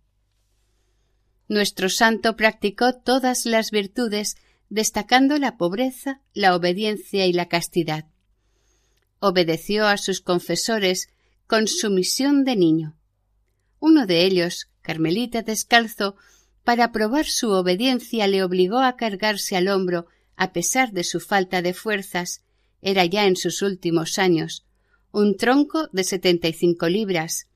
[1.49, 4.37] Nuestro santo practicó todas las virtudes,
[4.69, 8.05] destacando la pobreza, la obediencia y la castidad.
[9.19, 11.09] Obedeció a sus confesores
[11.47, 12.95] con sumisión de niño.
[13.79, 16.15] Uno de ellos, Carmelita descalzo,
[16.63, 21.63] para probar su obediencia le obligó a cargarse al hombro, a pesar de su falta
[21.63, 22.43] de fuerzas,
[22.83, 24.65] era ya en sus últimos años,
[25.11, 27.48] un tronco de setenta y cinco libras.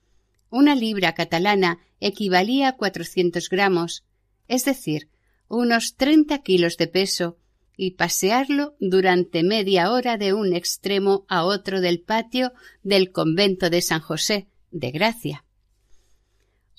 [0.54, 4.04] Una libra catalana equivalía a cuatrocientos gramos,
[4.48, 5.10] es decir,
[5.48, 7.40] unos treinta kilos de peso,
[7.76, 13.82] y pasearlo durante media hora de un extremo a otro del patio del convento de
[13.82, 15.44] San José de Gracia.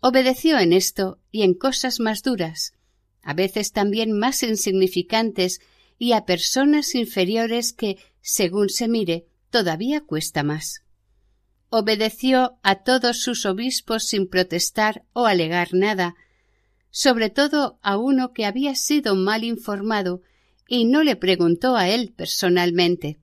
[0.00, 2.74] Obedeció en esto y en cosas más duras,
[3.22, 5.60] a veces también más insignificantes
[5.98, 10.83] y a personas inferiores que, según se mire, todavía cuesta más.
[11.76, 16.14] Obedeció a todos sus obispos sin protestar o alegar nada,
[16.90, 20.22] sobre todo a uno que había sido mal informado
[20.68, 23.18] y no le preguntó a él personalmente.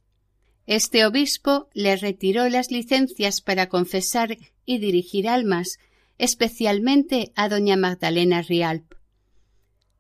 [0.68, 5.80] Este obispo le retiró las licencias para confesar y dirigir almas,
[6.18, 8.96] especialmente a doña Magdalena Rialp.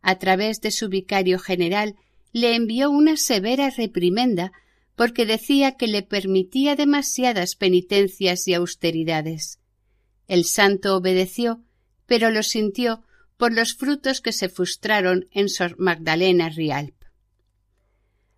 [0.02, 1.96] A través de su vicario general
[2.34, 4.52] le envió una severa reprimenda
[5.02, 9.60] porque decía que le permitía demasiadas penitencias y austeridades.
[10.28, 11.64] El santo obedeció,
[12.06, 13.02] pero lo sintió
[13.36, 16.94] por los frutos que se frustraron en Sor Magdalena Rialp.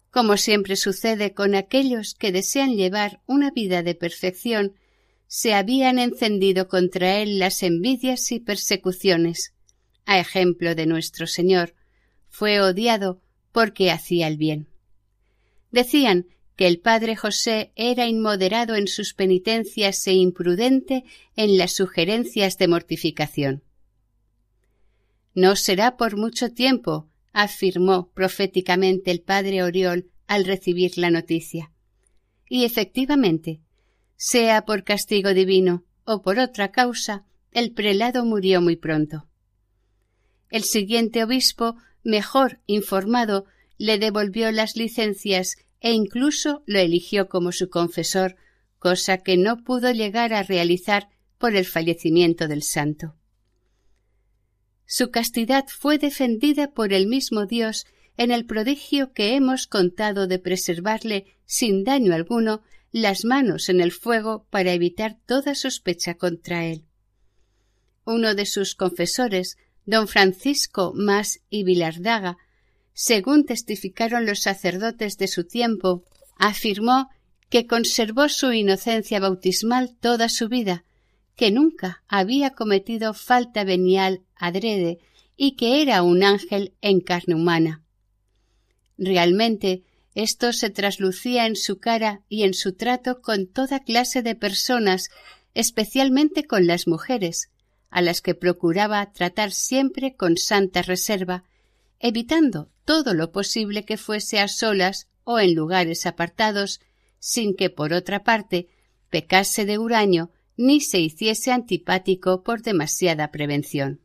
[0.10, 4.78] Como siempre sucede con aquellos que desean llevar una vida de perfección,
[5.28, 9.54] se habían encendido contra él las envidias y persecuciones.
[10.06, 11.76] A ejemplo de nuestro Señor,
[12.30, 14.70] fue odiado porque hacía el bien.
[15.70, 21.04] Decían que el padre José era inmoderado en sus penitencias e imprudente
[21.36, 23.64] en las sugerencias de mortificación.
[25.34, 31.72] No será por mucho tiempo, afirmó proféticamente el padre Oriol al recibir la noticia.
[32.48, 33.62] Y efectivamente,
[34.16, 39.28] sea por castigo divino o por otra causa, el prelado murió muy pronto.
[40.50, 43.46] El siguiente obispo, mejor informado,
[43.78, 48.38] le devolvió las licencias e incluso lo eligió como su confesor,
[48.80, 53.16] cosa que no pudo llegar a realizar por el fallecimiento del santo.
[54.86, 60.40] Su castidad fue defendida por el mismo Dios en el prodigio que hemos contado de
[60.40, 62.62] preservarle sin daño alguno
[62.92, 66.86] las manos en el fuego para evitar toda sospecha contra él.
[68.06, 72.38] Uno de sus confesores, don Francisco Mas y Vilardaga,
[72.94, 76.04] según testificaron los sacerdotes de su tiempo,
[76.38, 77.10] afirmó
[77.50, 80.86] que conservó su inocencia bautismal toda su vida,
[81.36, 85.00] que nunca había cometido falta venial adrede
[85.36, 87.84] y que era un ángel en carne humana.
[88.98, 89.84] Realmente
[90.16, 95.10] esto se traslucía en su cara y en su trato con toda clase de personas,
[95.56, 97.50] especialmente con las mujeres,
[97.90, 101.44] a las que procuraba tratar siempre con santa reserva,
[102.04, 106.82] evitando todo lo posible que fuese a solas o en lugares apartados,
[107.18, 108.68] sin que por otra parte
[109.10, 114.02] pecase de huraño ni se hiciese antipático por demasiada prevención.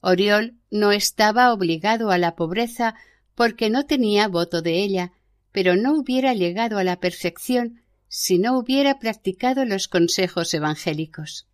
[0.00, 2.94] Oriol no estaba obligado a la pobreza
[3.34, 5.12] porque no tenía voto de ella,
[5.50, 11.48] pero no hubiera llegado a la perfección si no hubiera practicado los consejos evangélicos.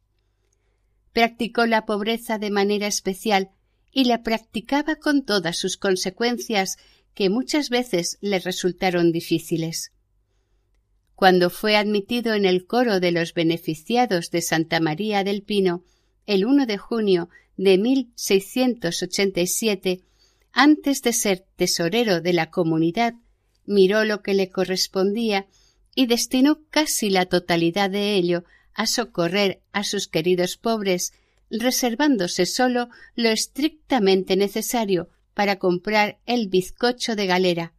[1.14, 3.52] Practicó la pobreza de manera especial
[3.92, 6.78] y la practicaba con todas sus consecuencias
[7.14, 9.92] que muchas veces le resultaron difíciles.
[11.14, 15.84] Cuando fue admitido en el coro de los beneficiados de Santa María del Pino
[16.26, 20.00] el 1 de junio de 1687,
[20.52, 23.14] antes de ser tesorero de la comunidad,
[23.64, 25.46] miró lo que le correspondía
[25.94, 31.12] y destinó casi la totalidad de ello a socorrer a sus queridos pobres
[31.60, 37.74] reservándose solo lo estrictamente necesario para comprar el bizcocho de galera.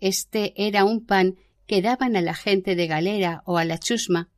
[0.00, 1.36] Este era un pan
[1.66, 4.30] que daban a la gente de galera o a la chusma.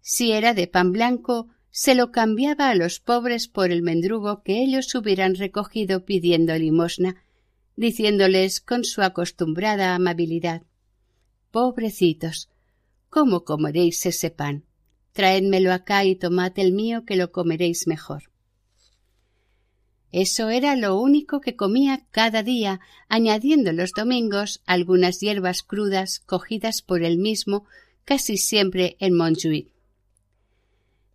[0.00, 4.62] Si era de pan blanco, se lo cambiaba a los pobres por el mendrugo que
[4.62, 7.22] ellos hubieran recogido pidiendo limosna,
[7.76, 10.62] diciéndoles con su acostumbrada amabilidad
[11.50, 12.50] Pobrecitos,
[13.08, 14.64] ¿cómo comeréis ese pan?
[15.16, 18.24] Traédmelo acá y tomad el mío que lo comeréis mejor.
[20.12, 26.82] Eso era lo único que comía cada día, añadiendo los domingos algunas hierbas crudas cogidas
[26.82, 27.64] por él mismo,
[28.04, 29.70] casi siempre en Montjuic.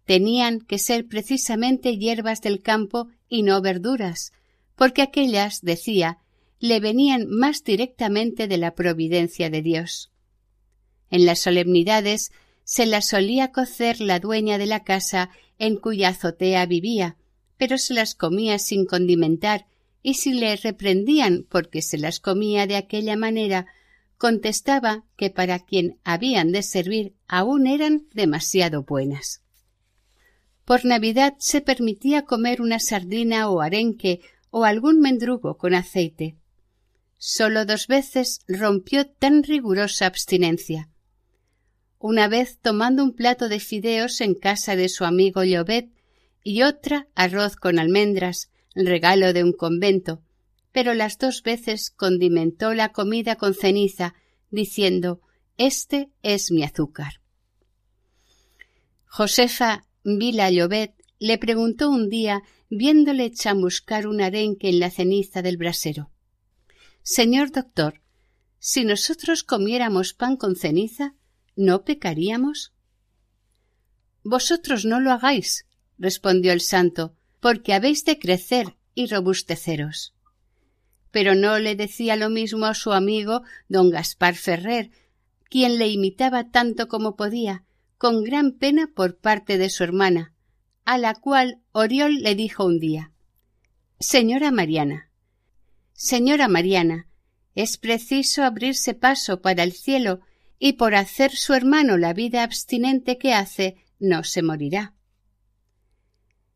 [0.06, 4.34] Tenían que ser precisamente hierbas del campo y no verduras,
[4.76, 6.18] porque aquellas, decía,
[6.60, 10.12] le venían más directamente de la providencia de Dios.
[11.12, 12.32] En las solemnidades
[12.64, 17.18] se las solía cocer la dueña de la casa en cuya azotea vivía,
[17.58, 19.68] pero se las comía sin condimentar,
[20.02, 23.68] y si le reprendían porque se las comía de aquella manera,
[24.18, 29.42] contestaba que para quien habían de servir aún eran demasiado buenas.
[30.66, 36.38] Por Navidad se permitía comer una sardina o arenque o algún mendrugo con aceite.
[37.18, 40.91] Solo dos veces rompió tan rigurosa abstinencia
[42.02, 45.92] una vez tomando un plato de fideos en casa de su amigo Llobet
[46.44, 50.24] y otra arroz con almendras, regalo de un convento,
[50.72, 54.16] pero las dos veces condimentó la comida con ceniza,
[54.50, 55.22] diciendo
[55.58, 57.22] Este es mi azúcar.
[59.06, 65.58] Josefa Vila Llobet le preguntó un día, viéndole chamuscar un arenque en la ceniza del
[65.58, 66.10] brasero
[67.04, 68.02] Señor doctor,
[68.60, 71.16] si nosotros comiéramos pan con ceniza,
[71.62, 72.74] ¿no pecaríamos?
[74.24, 75.66] Vosotros no lo hagáis,
[75.98, 80.14] respondió el santo, porque habéis de crecer y robusteceros.
[81.12, 84.92] Pero no le decía lo mismo a su amigo don Gaspar Ferrer,
[85.50, 87.64] quien le imitaba tanto como podía,
[87.98, 90.34] con gran pena por parte de su hermana,
[90.86, 93.12] a la cual Oriol le dijo un día
[94.00, 95.12] Señora Mariana,
[95.94, 97.08] señora Mariana,
[97.54, 100.22] es preciso abrirse paso para el cielo
[100.64, 104.94] y por hacer su hermano la vida abstinente que hace, no se morirá.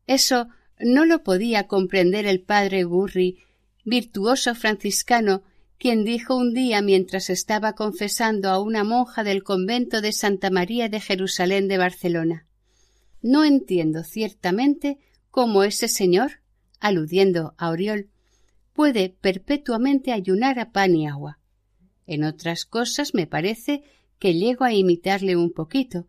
[0.06, 0.46] Eso
[0.78, 3.42] no lo podía comprender el padre Gurri,
[3.84, 5.42] virtuoso franciscano,
[5.76, 10.88] quien dijo un día mientras estaba confesando a una monja del convento de Santa María
[10.88, 12.46] de Jerusalén de Barcelona.
[13.22, 15.00] No entiendo ciertamente
[15.32, 16.42] cómo ese señor,
[16.78, 18.08] aludiendo a Oriol,
[18.72, 21.40] puede perpetuamente ayunar a pan y agua.
[22.06, 23.82] En otras cosas me parece
[24.18, 26.06] que llego a imitarle un poquito,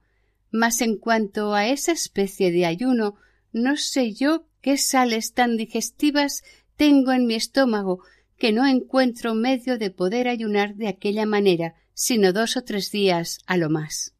[0.52, 3.16] mas en cuanto a esa especie de ayuno,
[3.52, 6.44] no sé yo qué sales tan digestivas
[6.76, 8.02] tengo en mi estómago
[8.38, 13.40] que no encuentro medio de poder ayunar de aquella manera, sino dos o tres días
[13.48, 14.14] a lo más.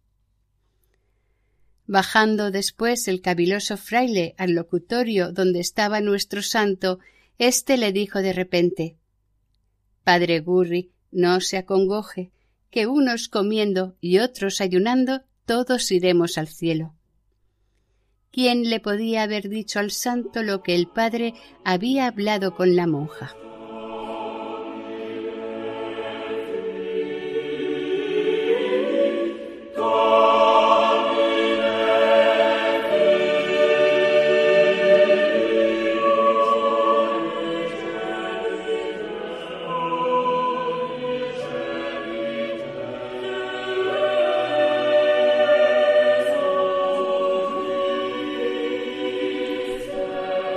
[1.86, 7.00] Bajando después el caviloso fraile al locutorio donde estaba nuestro santo,
[7.38, 8.98] éste le dijo de repente
[10.04, 12.32] Padre Gurri, no se acongoje,
[12.70, 16.94] que unos comiendo y otros ayunando, todos iremos al cielo.
[18.32, 21.34] ¿Quién le podía haber dicho al santo lo que el padre
[21.66, 23.36] había hablado con la monja?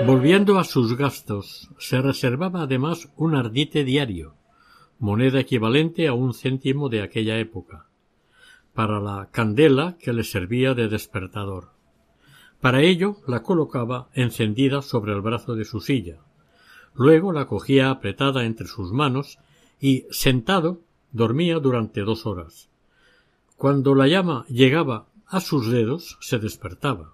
[0.07, 4.35] Volviendo a sus gastos, se reservaba además un ardite diario,
[4.99, 7.87] moneda equivalente a un céntimo de aquella época,
[8.73, 11.71] para la candela que le servía de despertador.
[12.61, 16.19] Para ello la colocaba encendida sobre el brazo de su silla.
[16.95, 19.39] Luego la cogía apretada entre sus manos
[19.81, 20.81] y, sentado,
[21.13, 22.71] dormía durante dos horas.
[23.57, 27.13] Cuando la llama llegaba a sus dedos, se despertaba.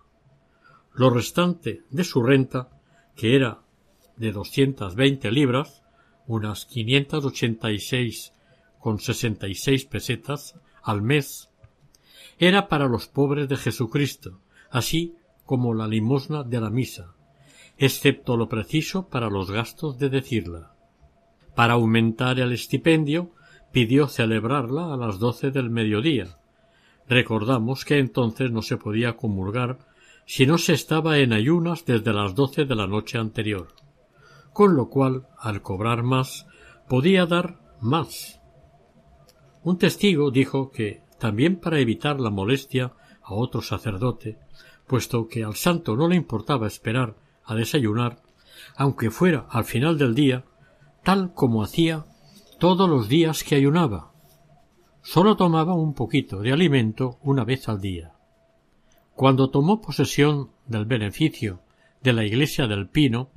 [0.94, 2.70] Lo restante de su renta
[3.16, 3.62] que era
[4.16, 5.82] de doscientas veinte libras,
[6.26, 8.32] unas quinientas ochenta y seis
[8.78, 11.50] con sesenta y seis pesetas al mes,
[12.38, 14.40] era para los pobres de Jesucristo,
[14.70, 17.14] así como la limosna de la misa,
[17.78, 20.74] excepto lo preciso para los gastos de decirla.
[21.54, 23.30] Para aumentar el estipendio,
[23.72, 26.38] pidió celebrarla a las doce del mediodía.
[27.08, 29.78] Recordamos que entonces no se podía comulgar
[30.26, 33.68] si no se estaba en ayunas desde las doce de la noche anterior,
[34.52, 36.46] con lo cual, al cobrar más,
[36.88, 38.40] podía dar más.
[39.62, 44.38] Un testigo dijo que, también para evitar la molestia a otro sacerdote,
[44.88, 48.20] puesto que al santo no le importaba esperar a desayunar,
[48.76, 50.44] aunque fuera al final del día,
[51.04, 52.04] tal como hacía
[52.58, 54.12] todos los días que ayunaba.
[55.02, 58.15] Sólo tomaba un poquito de alimento una vez al día.
[59.16, 61.60] Cuando tomó posesión del beneficio
[62.02, 63.30] de la iglesia del Pino,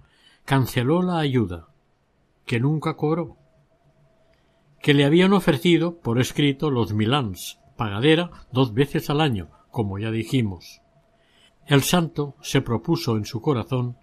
[0.44, 1.70] canceló la ayuda,
[2.46, 3.38] que nunca cobró,
[4.82, 10.12] que le habían ofrecido por escrito los milans, pagadera dos veces al año, como ya
[10.12, 10.82] dijimos.
[11.66, 13.96] El santo se propuso en su corazón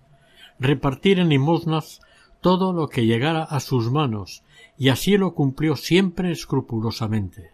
[0.58, 2.00] repartir en limosnas
[2.40, 4.44] todo lo que llegara a sus manos,
[4.78, 7.50] y así lo cumplió siempre escrupulosamente.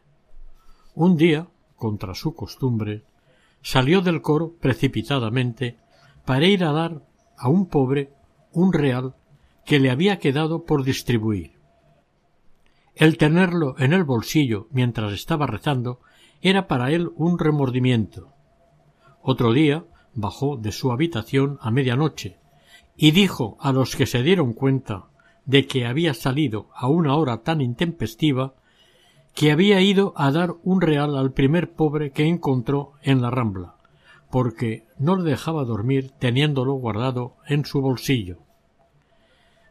[0.94, 3.02] Un día, contra su costumbre,
[3.62, 5.76] salió del coro precipitadamente
[6.24, 7.02] para ir a dar
[7.36, 8.10] a un pobre
[8.52, 9.14] un real
[9.64, 11.52] que le había quedado por distribuir.
[12.94, 16.00] El tenerlo en el bolsillo mientras estaba rezando
[16.42, 18.32] era para él un remordimiento.
[19.22, 19.84] Otro día
[20.14, 22.38] bajó de su habitación a medianoche
[22.96, 25.06] y dijo a los que se dieron cuenta
[25.46, 28.54] de que había salido a una hora tan intempestiva
[29.34, 33.76] que había ido a dar un real al primer pobre que encontró en la rambla,
[34.30, 38.38] porque no le dejaba dormir teniéndolo guardado en su bolsillo.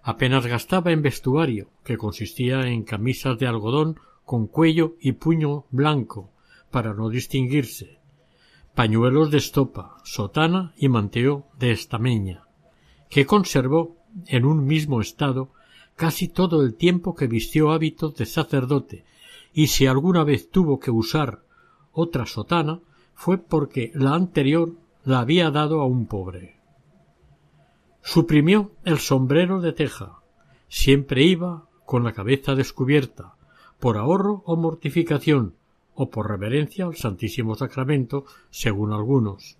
[0.04, 6.32] Apenas gastaba en vestuario, que consistía en camisas de algodón con cuello y puño blanco,
[6.72, 8.00] para no distinguirse,
[8.74, 12.46] pañuelos de estopa, sotana y manteo de estameña,
[13.10, 13.98] que conservó
[14.28, 15.52] en un mismo estado
[15.96, 19.06] casi todo el tiempo que vistió hábitos de sacerdote
[19.54, 21.44] y si alguna vez tuvo que usar
[21.92, 22.80] otra sotana
[23.14, 24.74] fue porque la anterior
[25.04, 26.60] la había dado a un pobre.
[28.02, 30.22] Suprimió el sombrero de teja.
[30.68, 33.36] Siempre iba con la cabeza descubierta,
[33.80, 35.56] por ahorro o mortificación,
[35.94, 39.58] o por reverencia al Santísimo Sacramento, según algunos.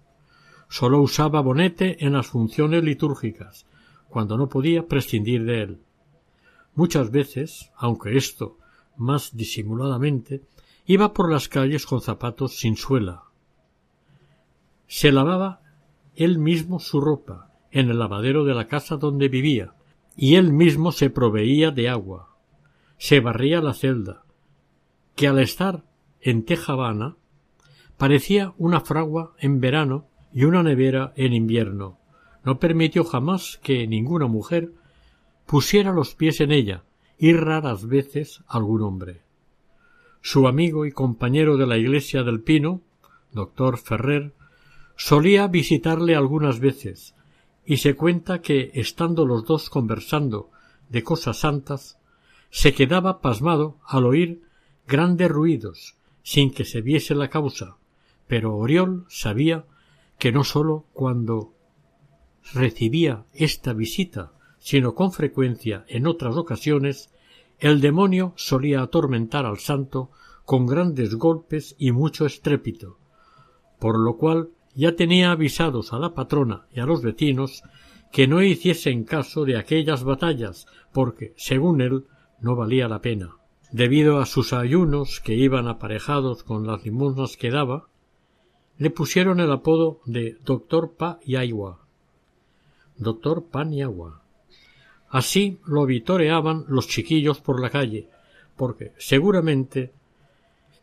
[0.70, 3.66] Sólo usaba bonete en las funciones litúrgicas,
[4.10, 5.82] cuando no podía prescindir de él.
[6.74, 8.58] Muchas veces, aunque esto
[8.98, 10.42] más disimuladamente,
[10.86, 13.24] iba por las calles con zapatos sin suela.
[14.88, 15.62] Se lavaba
[16.16, 19.74] él mismo su ropa en el lavadero de la casa donde vivía,
[20.18, 22.36] y él mismo se proveía de agua.
[22.98, 24.24] Se barría la celda,
[25.16, 25.84] que al estar
[26.20, 27.16] en Tejabana
[27.98, 31.98] parecía una fragua en verano y una nevera en invierno.
[32.44, 34.74] No permitió jamás que ninguna mujer
[35.46, 36.84] pusiera los pies en ella,
[37.22, 39.22] y raras veces algún hombre.
[40.22, 42.82] Su amigo y compañero de la iglesia del Pino,
[43.32, 44.34] doctor Ferrer,
[44.98, 47.14] solía visitarle algunas veces,
[47.64, 50.50] y se cuenta que, estando los dos conversando
[50.90, 52.00] de cosas santas,
[52.50, 54.42] se quedaba pasmado al oír
[54.88, 57.78] grandes ruidos, sin que se viese la causa,
[58.26, 59.66] pero Oriol sabía
[60.18, 61.54] que no sólo cuando
[62.52, 64.32] recibía esta visita,
[64.62, 67.10] sino con frecuencia en otras ocasiones,
[67.60, 70.12] el demonio solía atormentar al santo
[70.46, 72.98] con grandes golpes y mucho estrépito,
[73.80, 77.64] por lo cual ya tenía avisados a la patrona y a los vecinos
[78.12, 82.06] que no hiciesen caso de aquellas batallas, porque, según él,
[82.40, 83.36] no valía la pena.
[83.72, 87.88] Debido a sus ayunos que iban aparejados con las limosnas que daba,
[88.78, 91.80] le pusieron el apodo de Doctor Pa y Agua.
[92.98, 94.21] Doctor Pan y Agua.
[95.12, 98.08] Así lo vitoreaban los chiquillos por la calle,
[98.56, 99.92] porque seguramente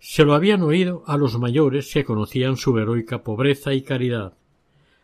[0.01, 4.35] se lo habían oído a los mayores que conocían su heroica pobreza y caridad,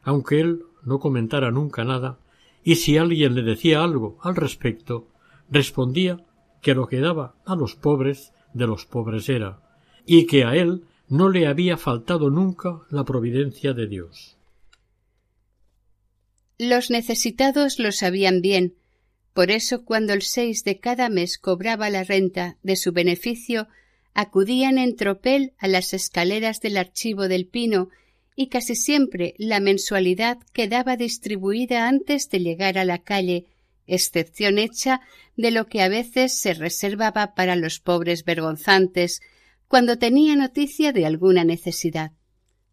[0.03, 2.19] aunque él no comentara nunca nada,
[2.63, 5.09] y si alguien le decía algo al respecto,
[5.51, 6.25] respondía
[6.61, 9.61] que lo que daba a los pobres de los pobres era,
[10.07, 14.37] y que a él no le había faltado nunca la providencia de Dios.
[16.59, 18.75] Los necesitados lo sabían bien,
[19.35, 23.67] por eso cuando el seis de cada mes cobraba la renta de su beneficio,
[24.15, 27.89] acudían en tropel a las escaleras del archivo del Pino
[28.37, 33.47] y casi siempre la mensualidad quedaba distribuida antes de llegar a la calle,
[33.89, 35.01] excepción hecha
[35.37, 39.21] de lo que a veces se reservaba para los pobres vergonzantes
[39.67, 42.13] cuando tenía noticia de alguna necesidad.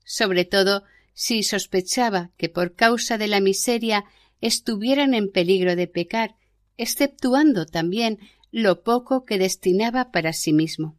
[0.03, 0.83] Sobre todo
[1.13, 4.05] si sospechaba que por causa de la miseria
[4.41, 6.35] estuvieran en peligro de pecar,
[6.81, 8.17] exceptuando también
[8.51, 10.97] lo poco que destinaba para sí mismo.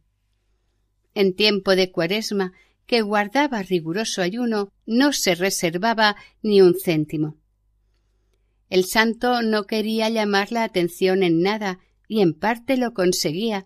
[1.13, 2.53] En tiempo de cuaresma,
[2.85, 7.35] que guardaba riguroso ayuno, no se reservaba ni un céntimo.
[8.69, 13.65] El santo no quería llamar la atención en nada, y en parte lo conseguía,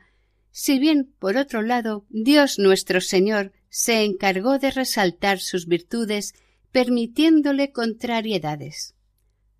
[0.49, 6.33] si bien, por otro lado, Dios nuestro Señor se encargó de resaltar sus virtudes,
[6.71, 8.95] permitiéndole contrariedades.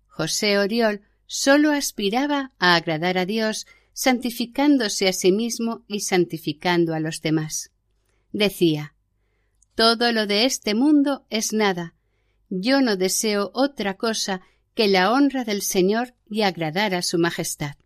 [0.08, 6.98] José Oriol sólo aspiraba a agradar a Dios, santificándose a sí mismo y santificando a
[6.98, 7.70] los demás
[8.32, 8.94] decía
[9.74, 11.94] Todo lo de este mundo es nada.
[12.48, 14.40] Yo no deseo otra cosa
[14.74, 17.76] que la honra del Señor y agradar a su Majestad.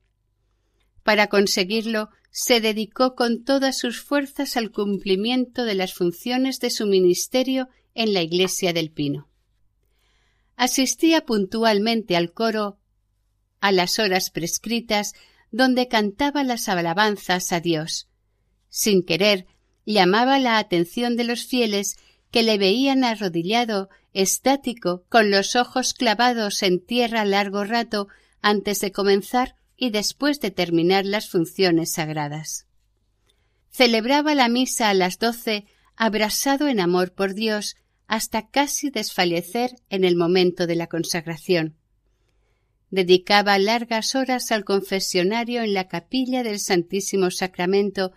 [1.03, 6.87] Para conseguirlo, se dedicó con todas sus fuerzas al cumplimiento de las funciones de su
[6.87, 9.29] ministerio en la iglesia del Pino.
[10.57, 12.79] Asistía puntualmente al coro
[13.63, 15.15] a las horas prescritas
[15.53, 18.09] donde cantaba las alabanzas a Dios.
[18.69, 19.47] Sin querer,
[19.87, 21.97] llamaba la atención de los fieles
[22.33, 28.09] que le veían arrodillado, estático, con los ojos clavados en tierra largo rato
[28.41, 32.67] antes de comenzar y después de terminar las funciones sagradas.
[33.71, 37.77] Celebraba la misa a las doce, abrasado en amor por Dios,
[38.09, 41.77] hasta casi desfallecer en el momento de la consagración.
[42.93, 48.13] Dedicaba largas horas al confesionario en la capilla del Santísimo Sacramento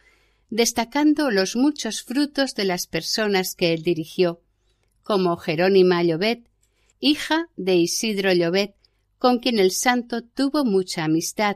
[0.50, 4.42] destacando los muchos frutos de las personas que él dirigió,
[5.02, 6.50] como Jerónima Llobet,
[7.00, 8.76] hija de Isidro Llobet,
[9.18, 11.56] con quien el santo tuvo mucha amistad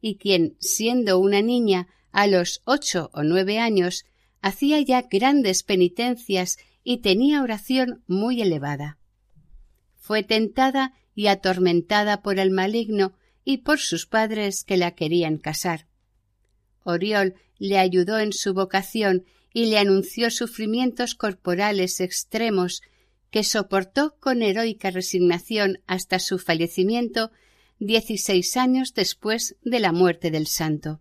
[0.00, 4.04] y quien, siendo una niña a los ocho o nueve años,
[4.42, 8.96] hacía ya grandes penitencias y tenía oración muy elevada.
[9.98, 15.86] Fue tentada y atormentada por el maligno y por sus padres que la querían casar.
[16.84, 22.82] Oriol le ayudó en su vocación y le anunció sufrimientos corporales extremos
[23.30, 27.30] que soportó con heroica resignación hasta su fallecimiento
[27.78, 31.00] dieciséis años después de la muerte del santo.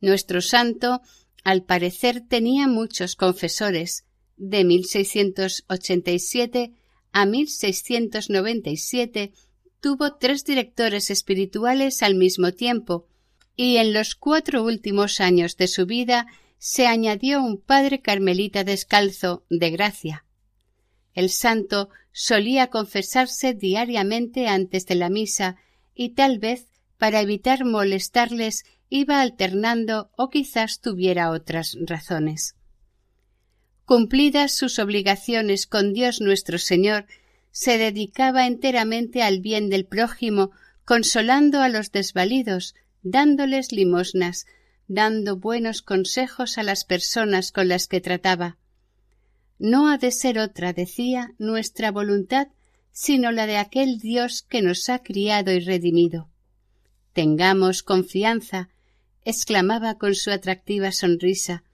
[0.00, 1.00] Nuestro santo,
[1.44, 4.04] al parecer, tenía muchos confesores,
[4.36, 6.72] de 1687
[7.12, 9.32] a 1697
[9.80, 13.06] tuvo tres directores espirituales al mismo tiempo,
[13.56, 16.26] y en los cuatro últimos años de su vida
[16.58, 20.24] se añadió un padre carmelita descalzo de gracia.
[21.12, 25.56] El santo solía confesarse diariamente antes de la misa
[25.94, 32.54] y tal vez para evitar molestarles iba alternando o quizás tuviera otras razones.
[33.84, 37.06] Cumplidas sus obligaciones con Dios nuestro Señor,
[37.50, 40.50] se dedicaba enteramente al bien del prójimo,
[40.84, 44.46] consolando a los desvalidos, dándoles limosnas,
[44.88, 48.56] dando buenos consejos a las personas con las que trataba.
[49.58, 52.48] No ha de ser otra, decía, nuestra voluntad,
[52.90, 56.28] sino la de aquel Dios que nos ha criado y redimido.
[57.12, 58.70] Tengamos confianza,
[59.24, 61.64] exclamaba con su atractiva sonrisa,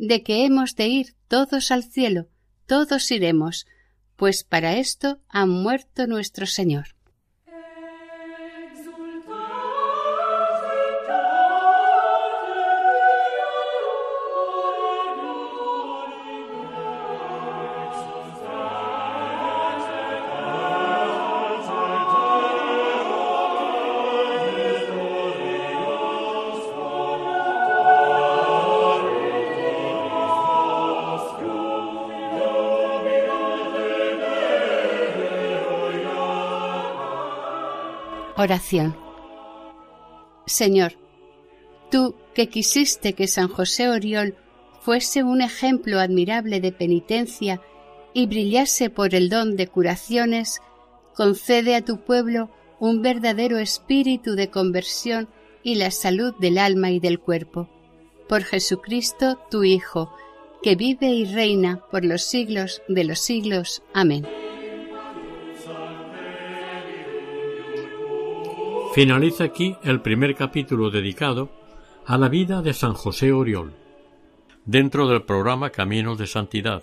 [0.00, 2.28] de que hemos de ir todos al cielo,
[2.66, 3.66] todos iremos,
[4.16, 6.96] pues para esto ha muerto nuestro Señor.
[38.40, 38.96] Oración.
[40.46, 40.94] Señor,
[41.90, 44.34] tú que quisiste que San José Oriol
[44.80, 47.60] fuese un ejemplo admirable de penitencia
[48.14, 50.62] y brillase por el don de curaciones,
[51.14, 55.28] concede a tu pueblo un verdadero espíritu de conversión
[55.62, 57.68] y la salud del alma y del cuerpo.
[58.26, 60.14] Por Jesucristo, tu Hijo,
[60.62, 63.82] que vive y reina por los siglos de los siglos.
[63.92, 64.26] Amén.
[68.92, 71.48] Finaliza aquí el primer capítulo dedicado
[72.06, 73.72] a la vida de San José Oriol,
[74.64, 76.82] dentro del programa Caminos de Santidad,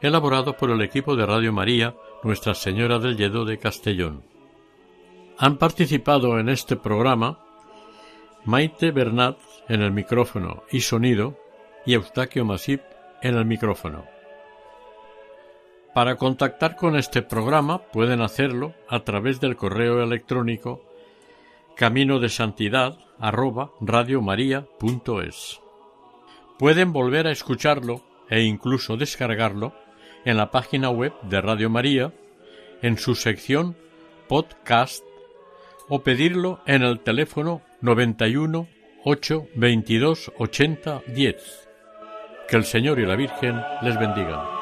[0.00, 4.22] elaborado por el equipo de Radio María Nuestra Señora del Lledó de Castellón.
[5.36, 7.40] Han participado en este programa
[8.44, 9.36] Maite Bernat
[9.68, 11.36] en el micrófono y sonido
[11.84, 12.82] y Eustaquio Masip
[13.20, 14.04] en el micrófono.
[15.92, 20.91] Para contactar con este programa pueden hacerlo a través del correo electrónico
[21.76, 22.98] camino de santidad.
[26.58, 29.74] Pueden volver a escucharlo e incluso descargarlo
[30.24, 32.12] en la página web de Radio María,
[32.82, 33.76] en su sección
[34.28, 35.04] podcast
[35.88, 38.68] o pedirlo en el teléfono 91
[39.04, 41.68] 8 22 80 10.
[42.48, 44.61] Que el Señor y la Virgen les bendigan.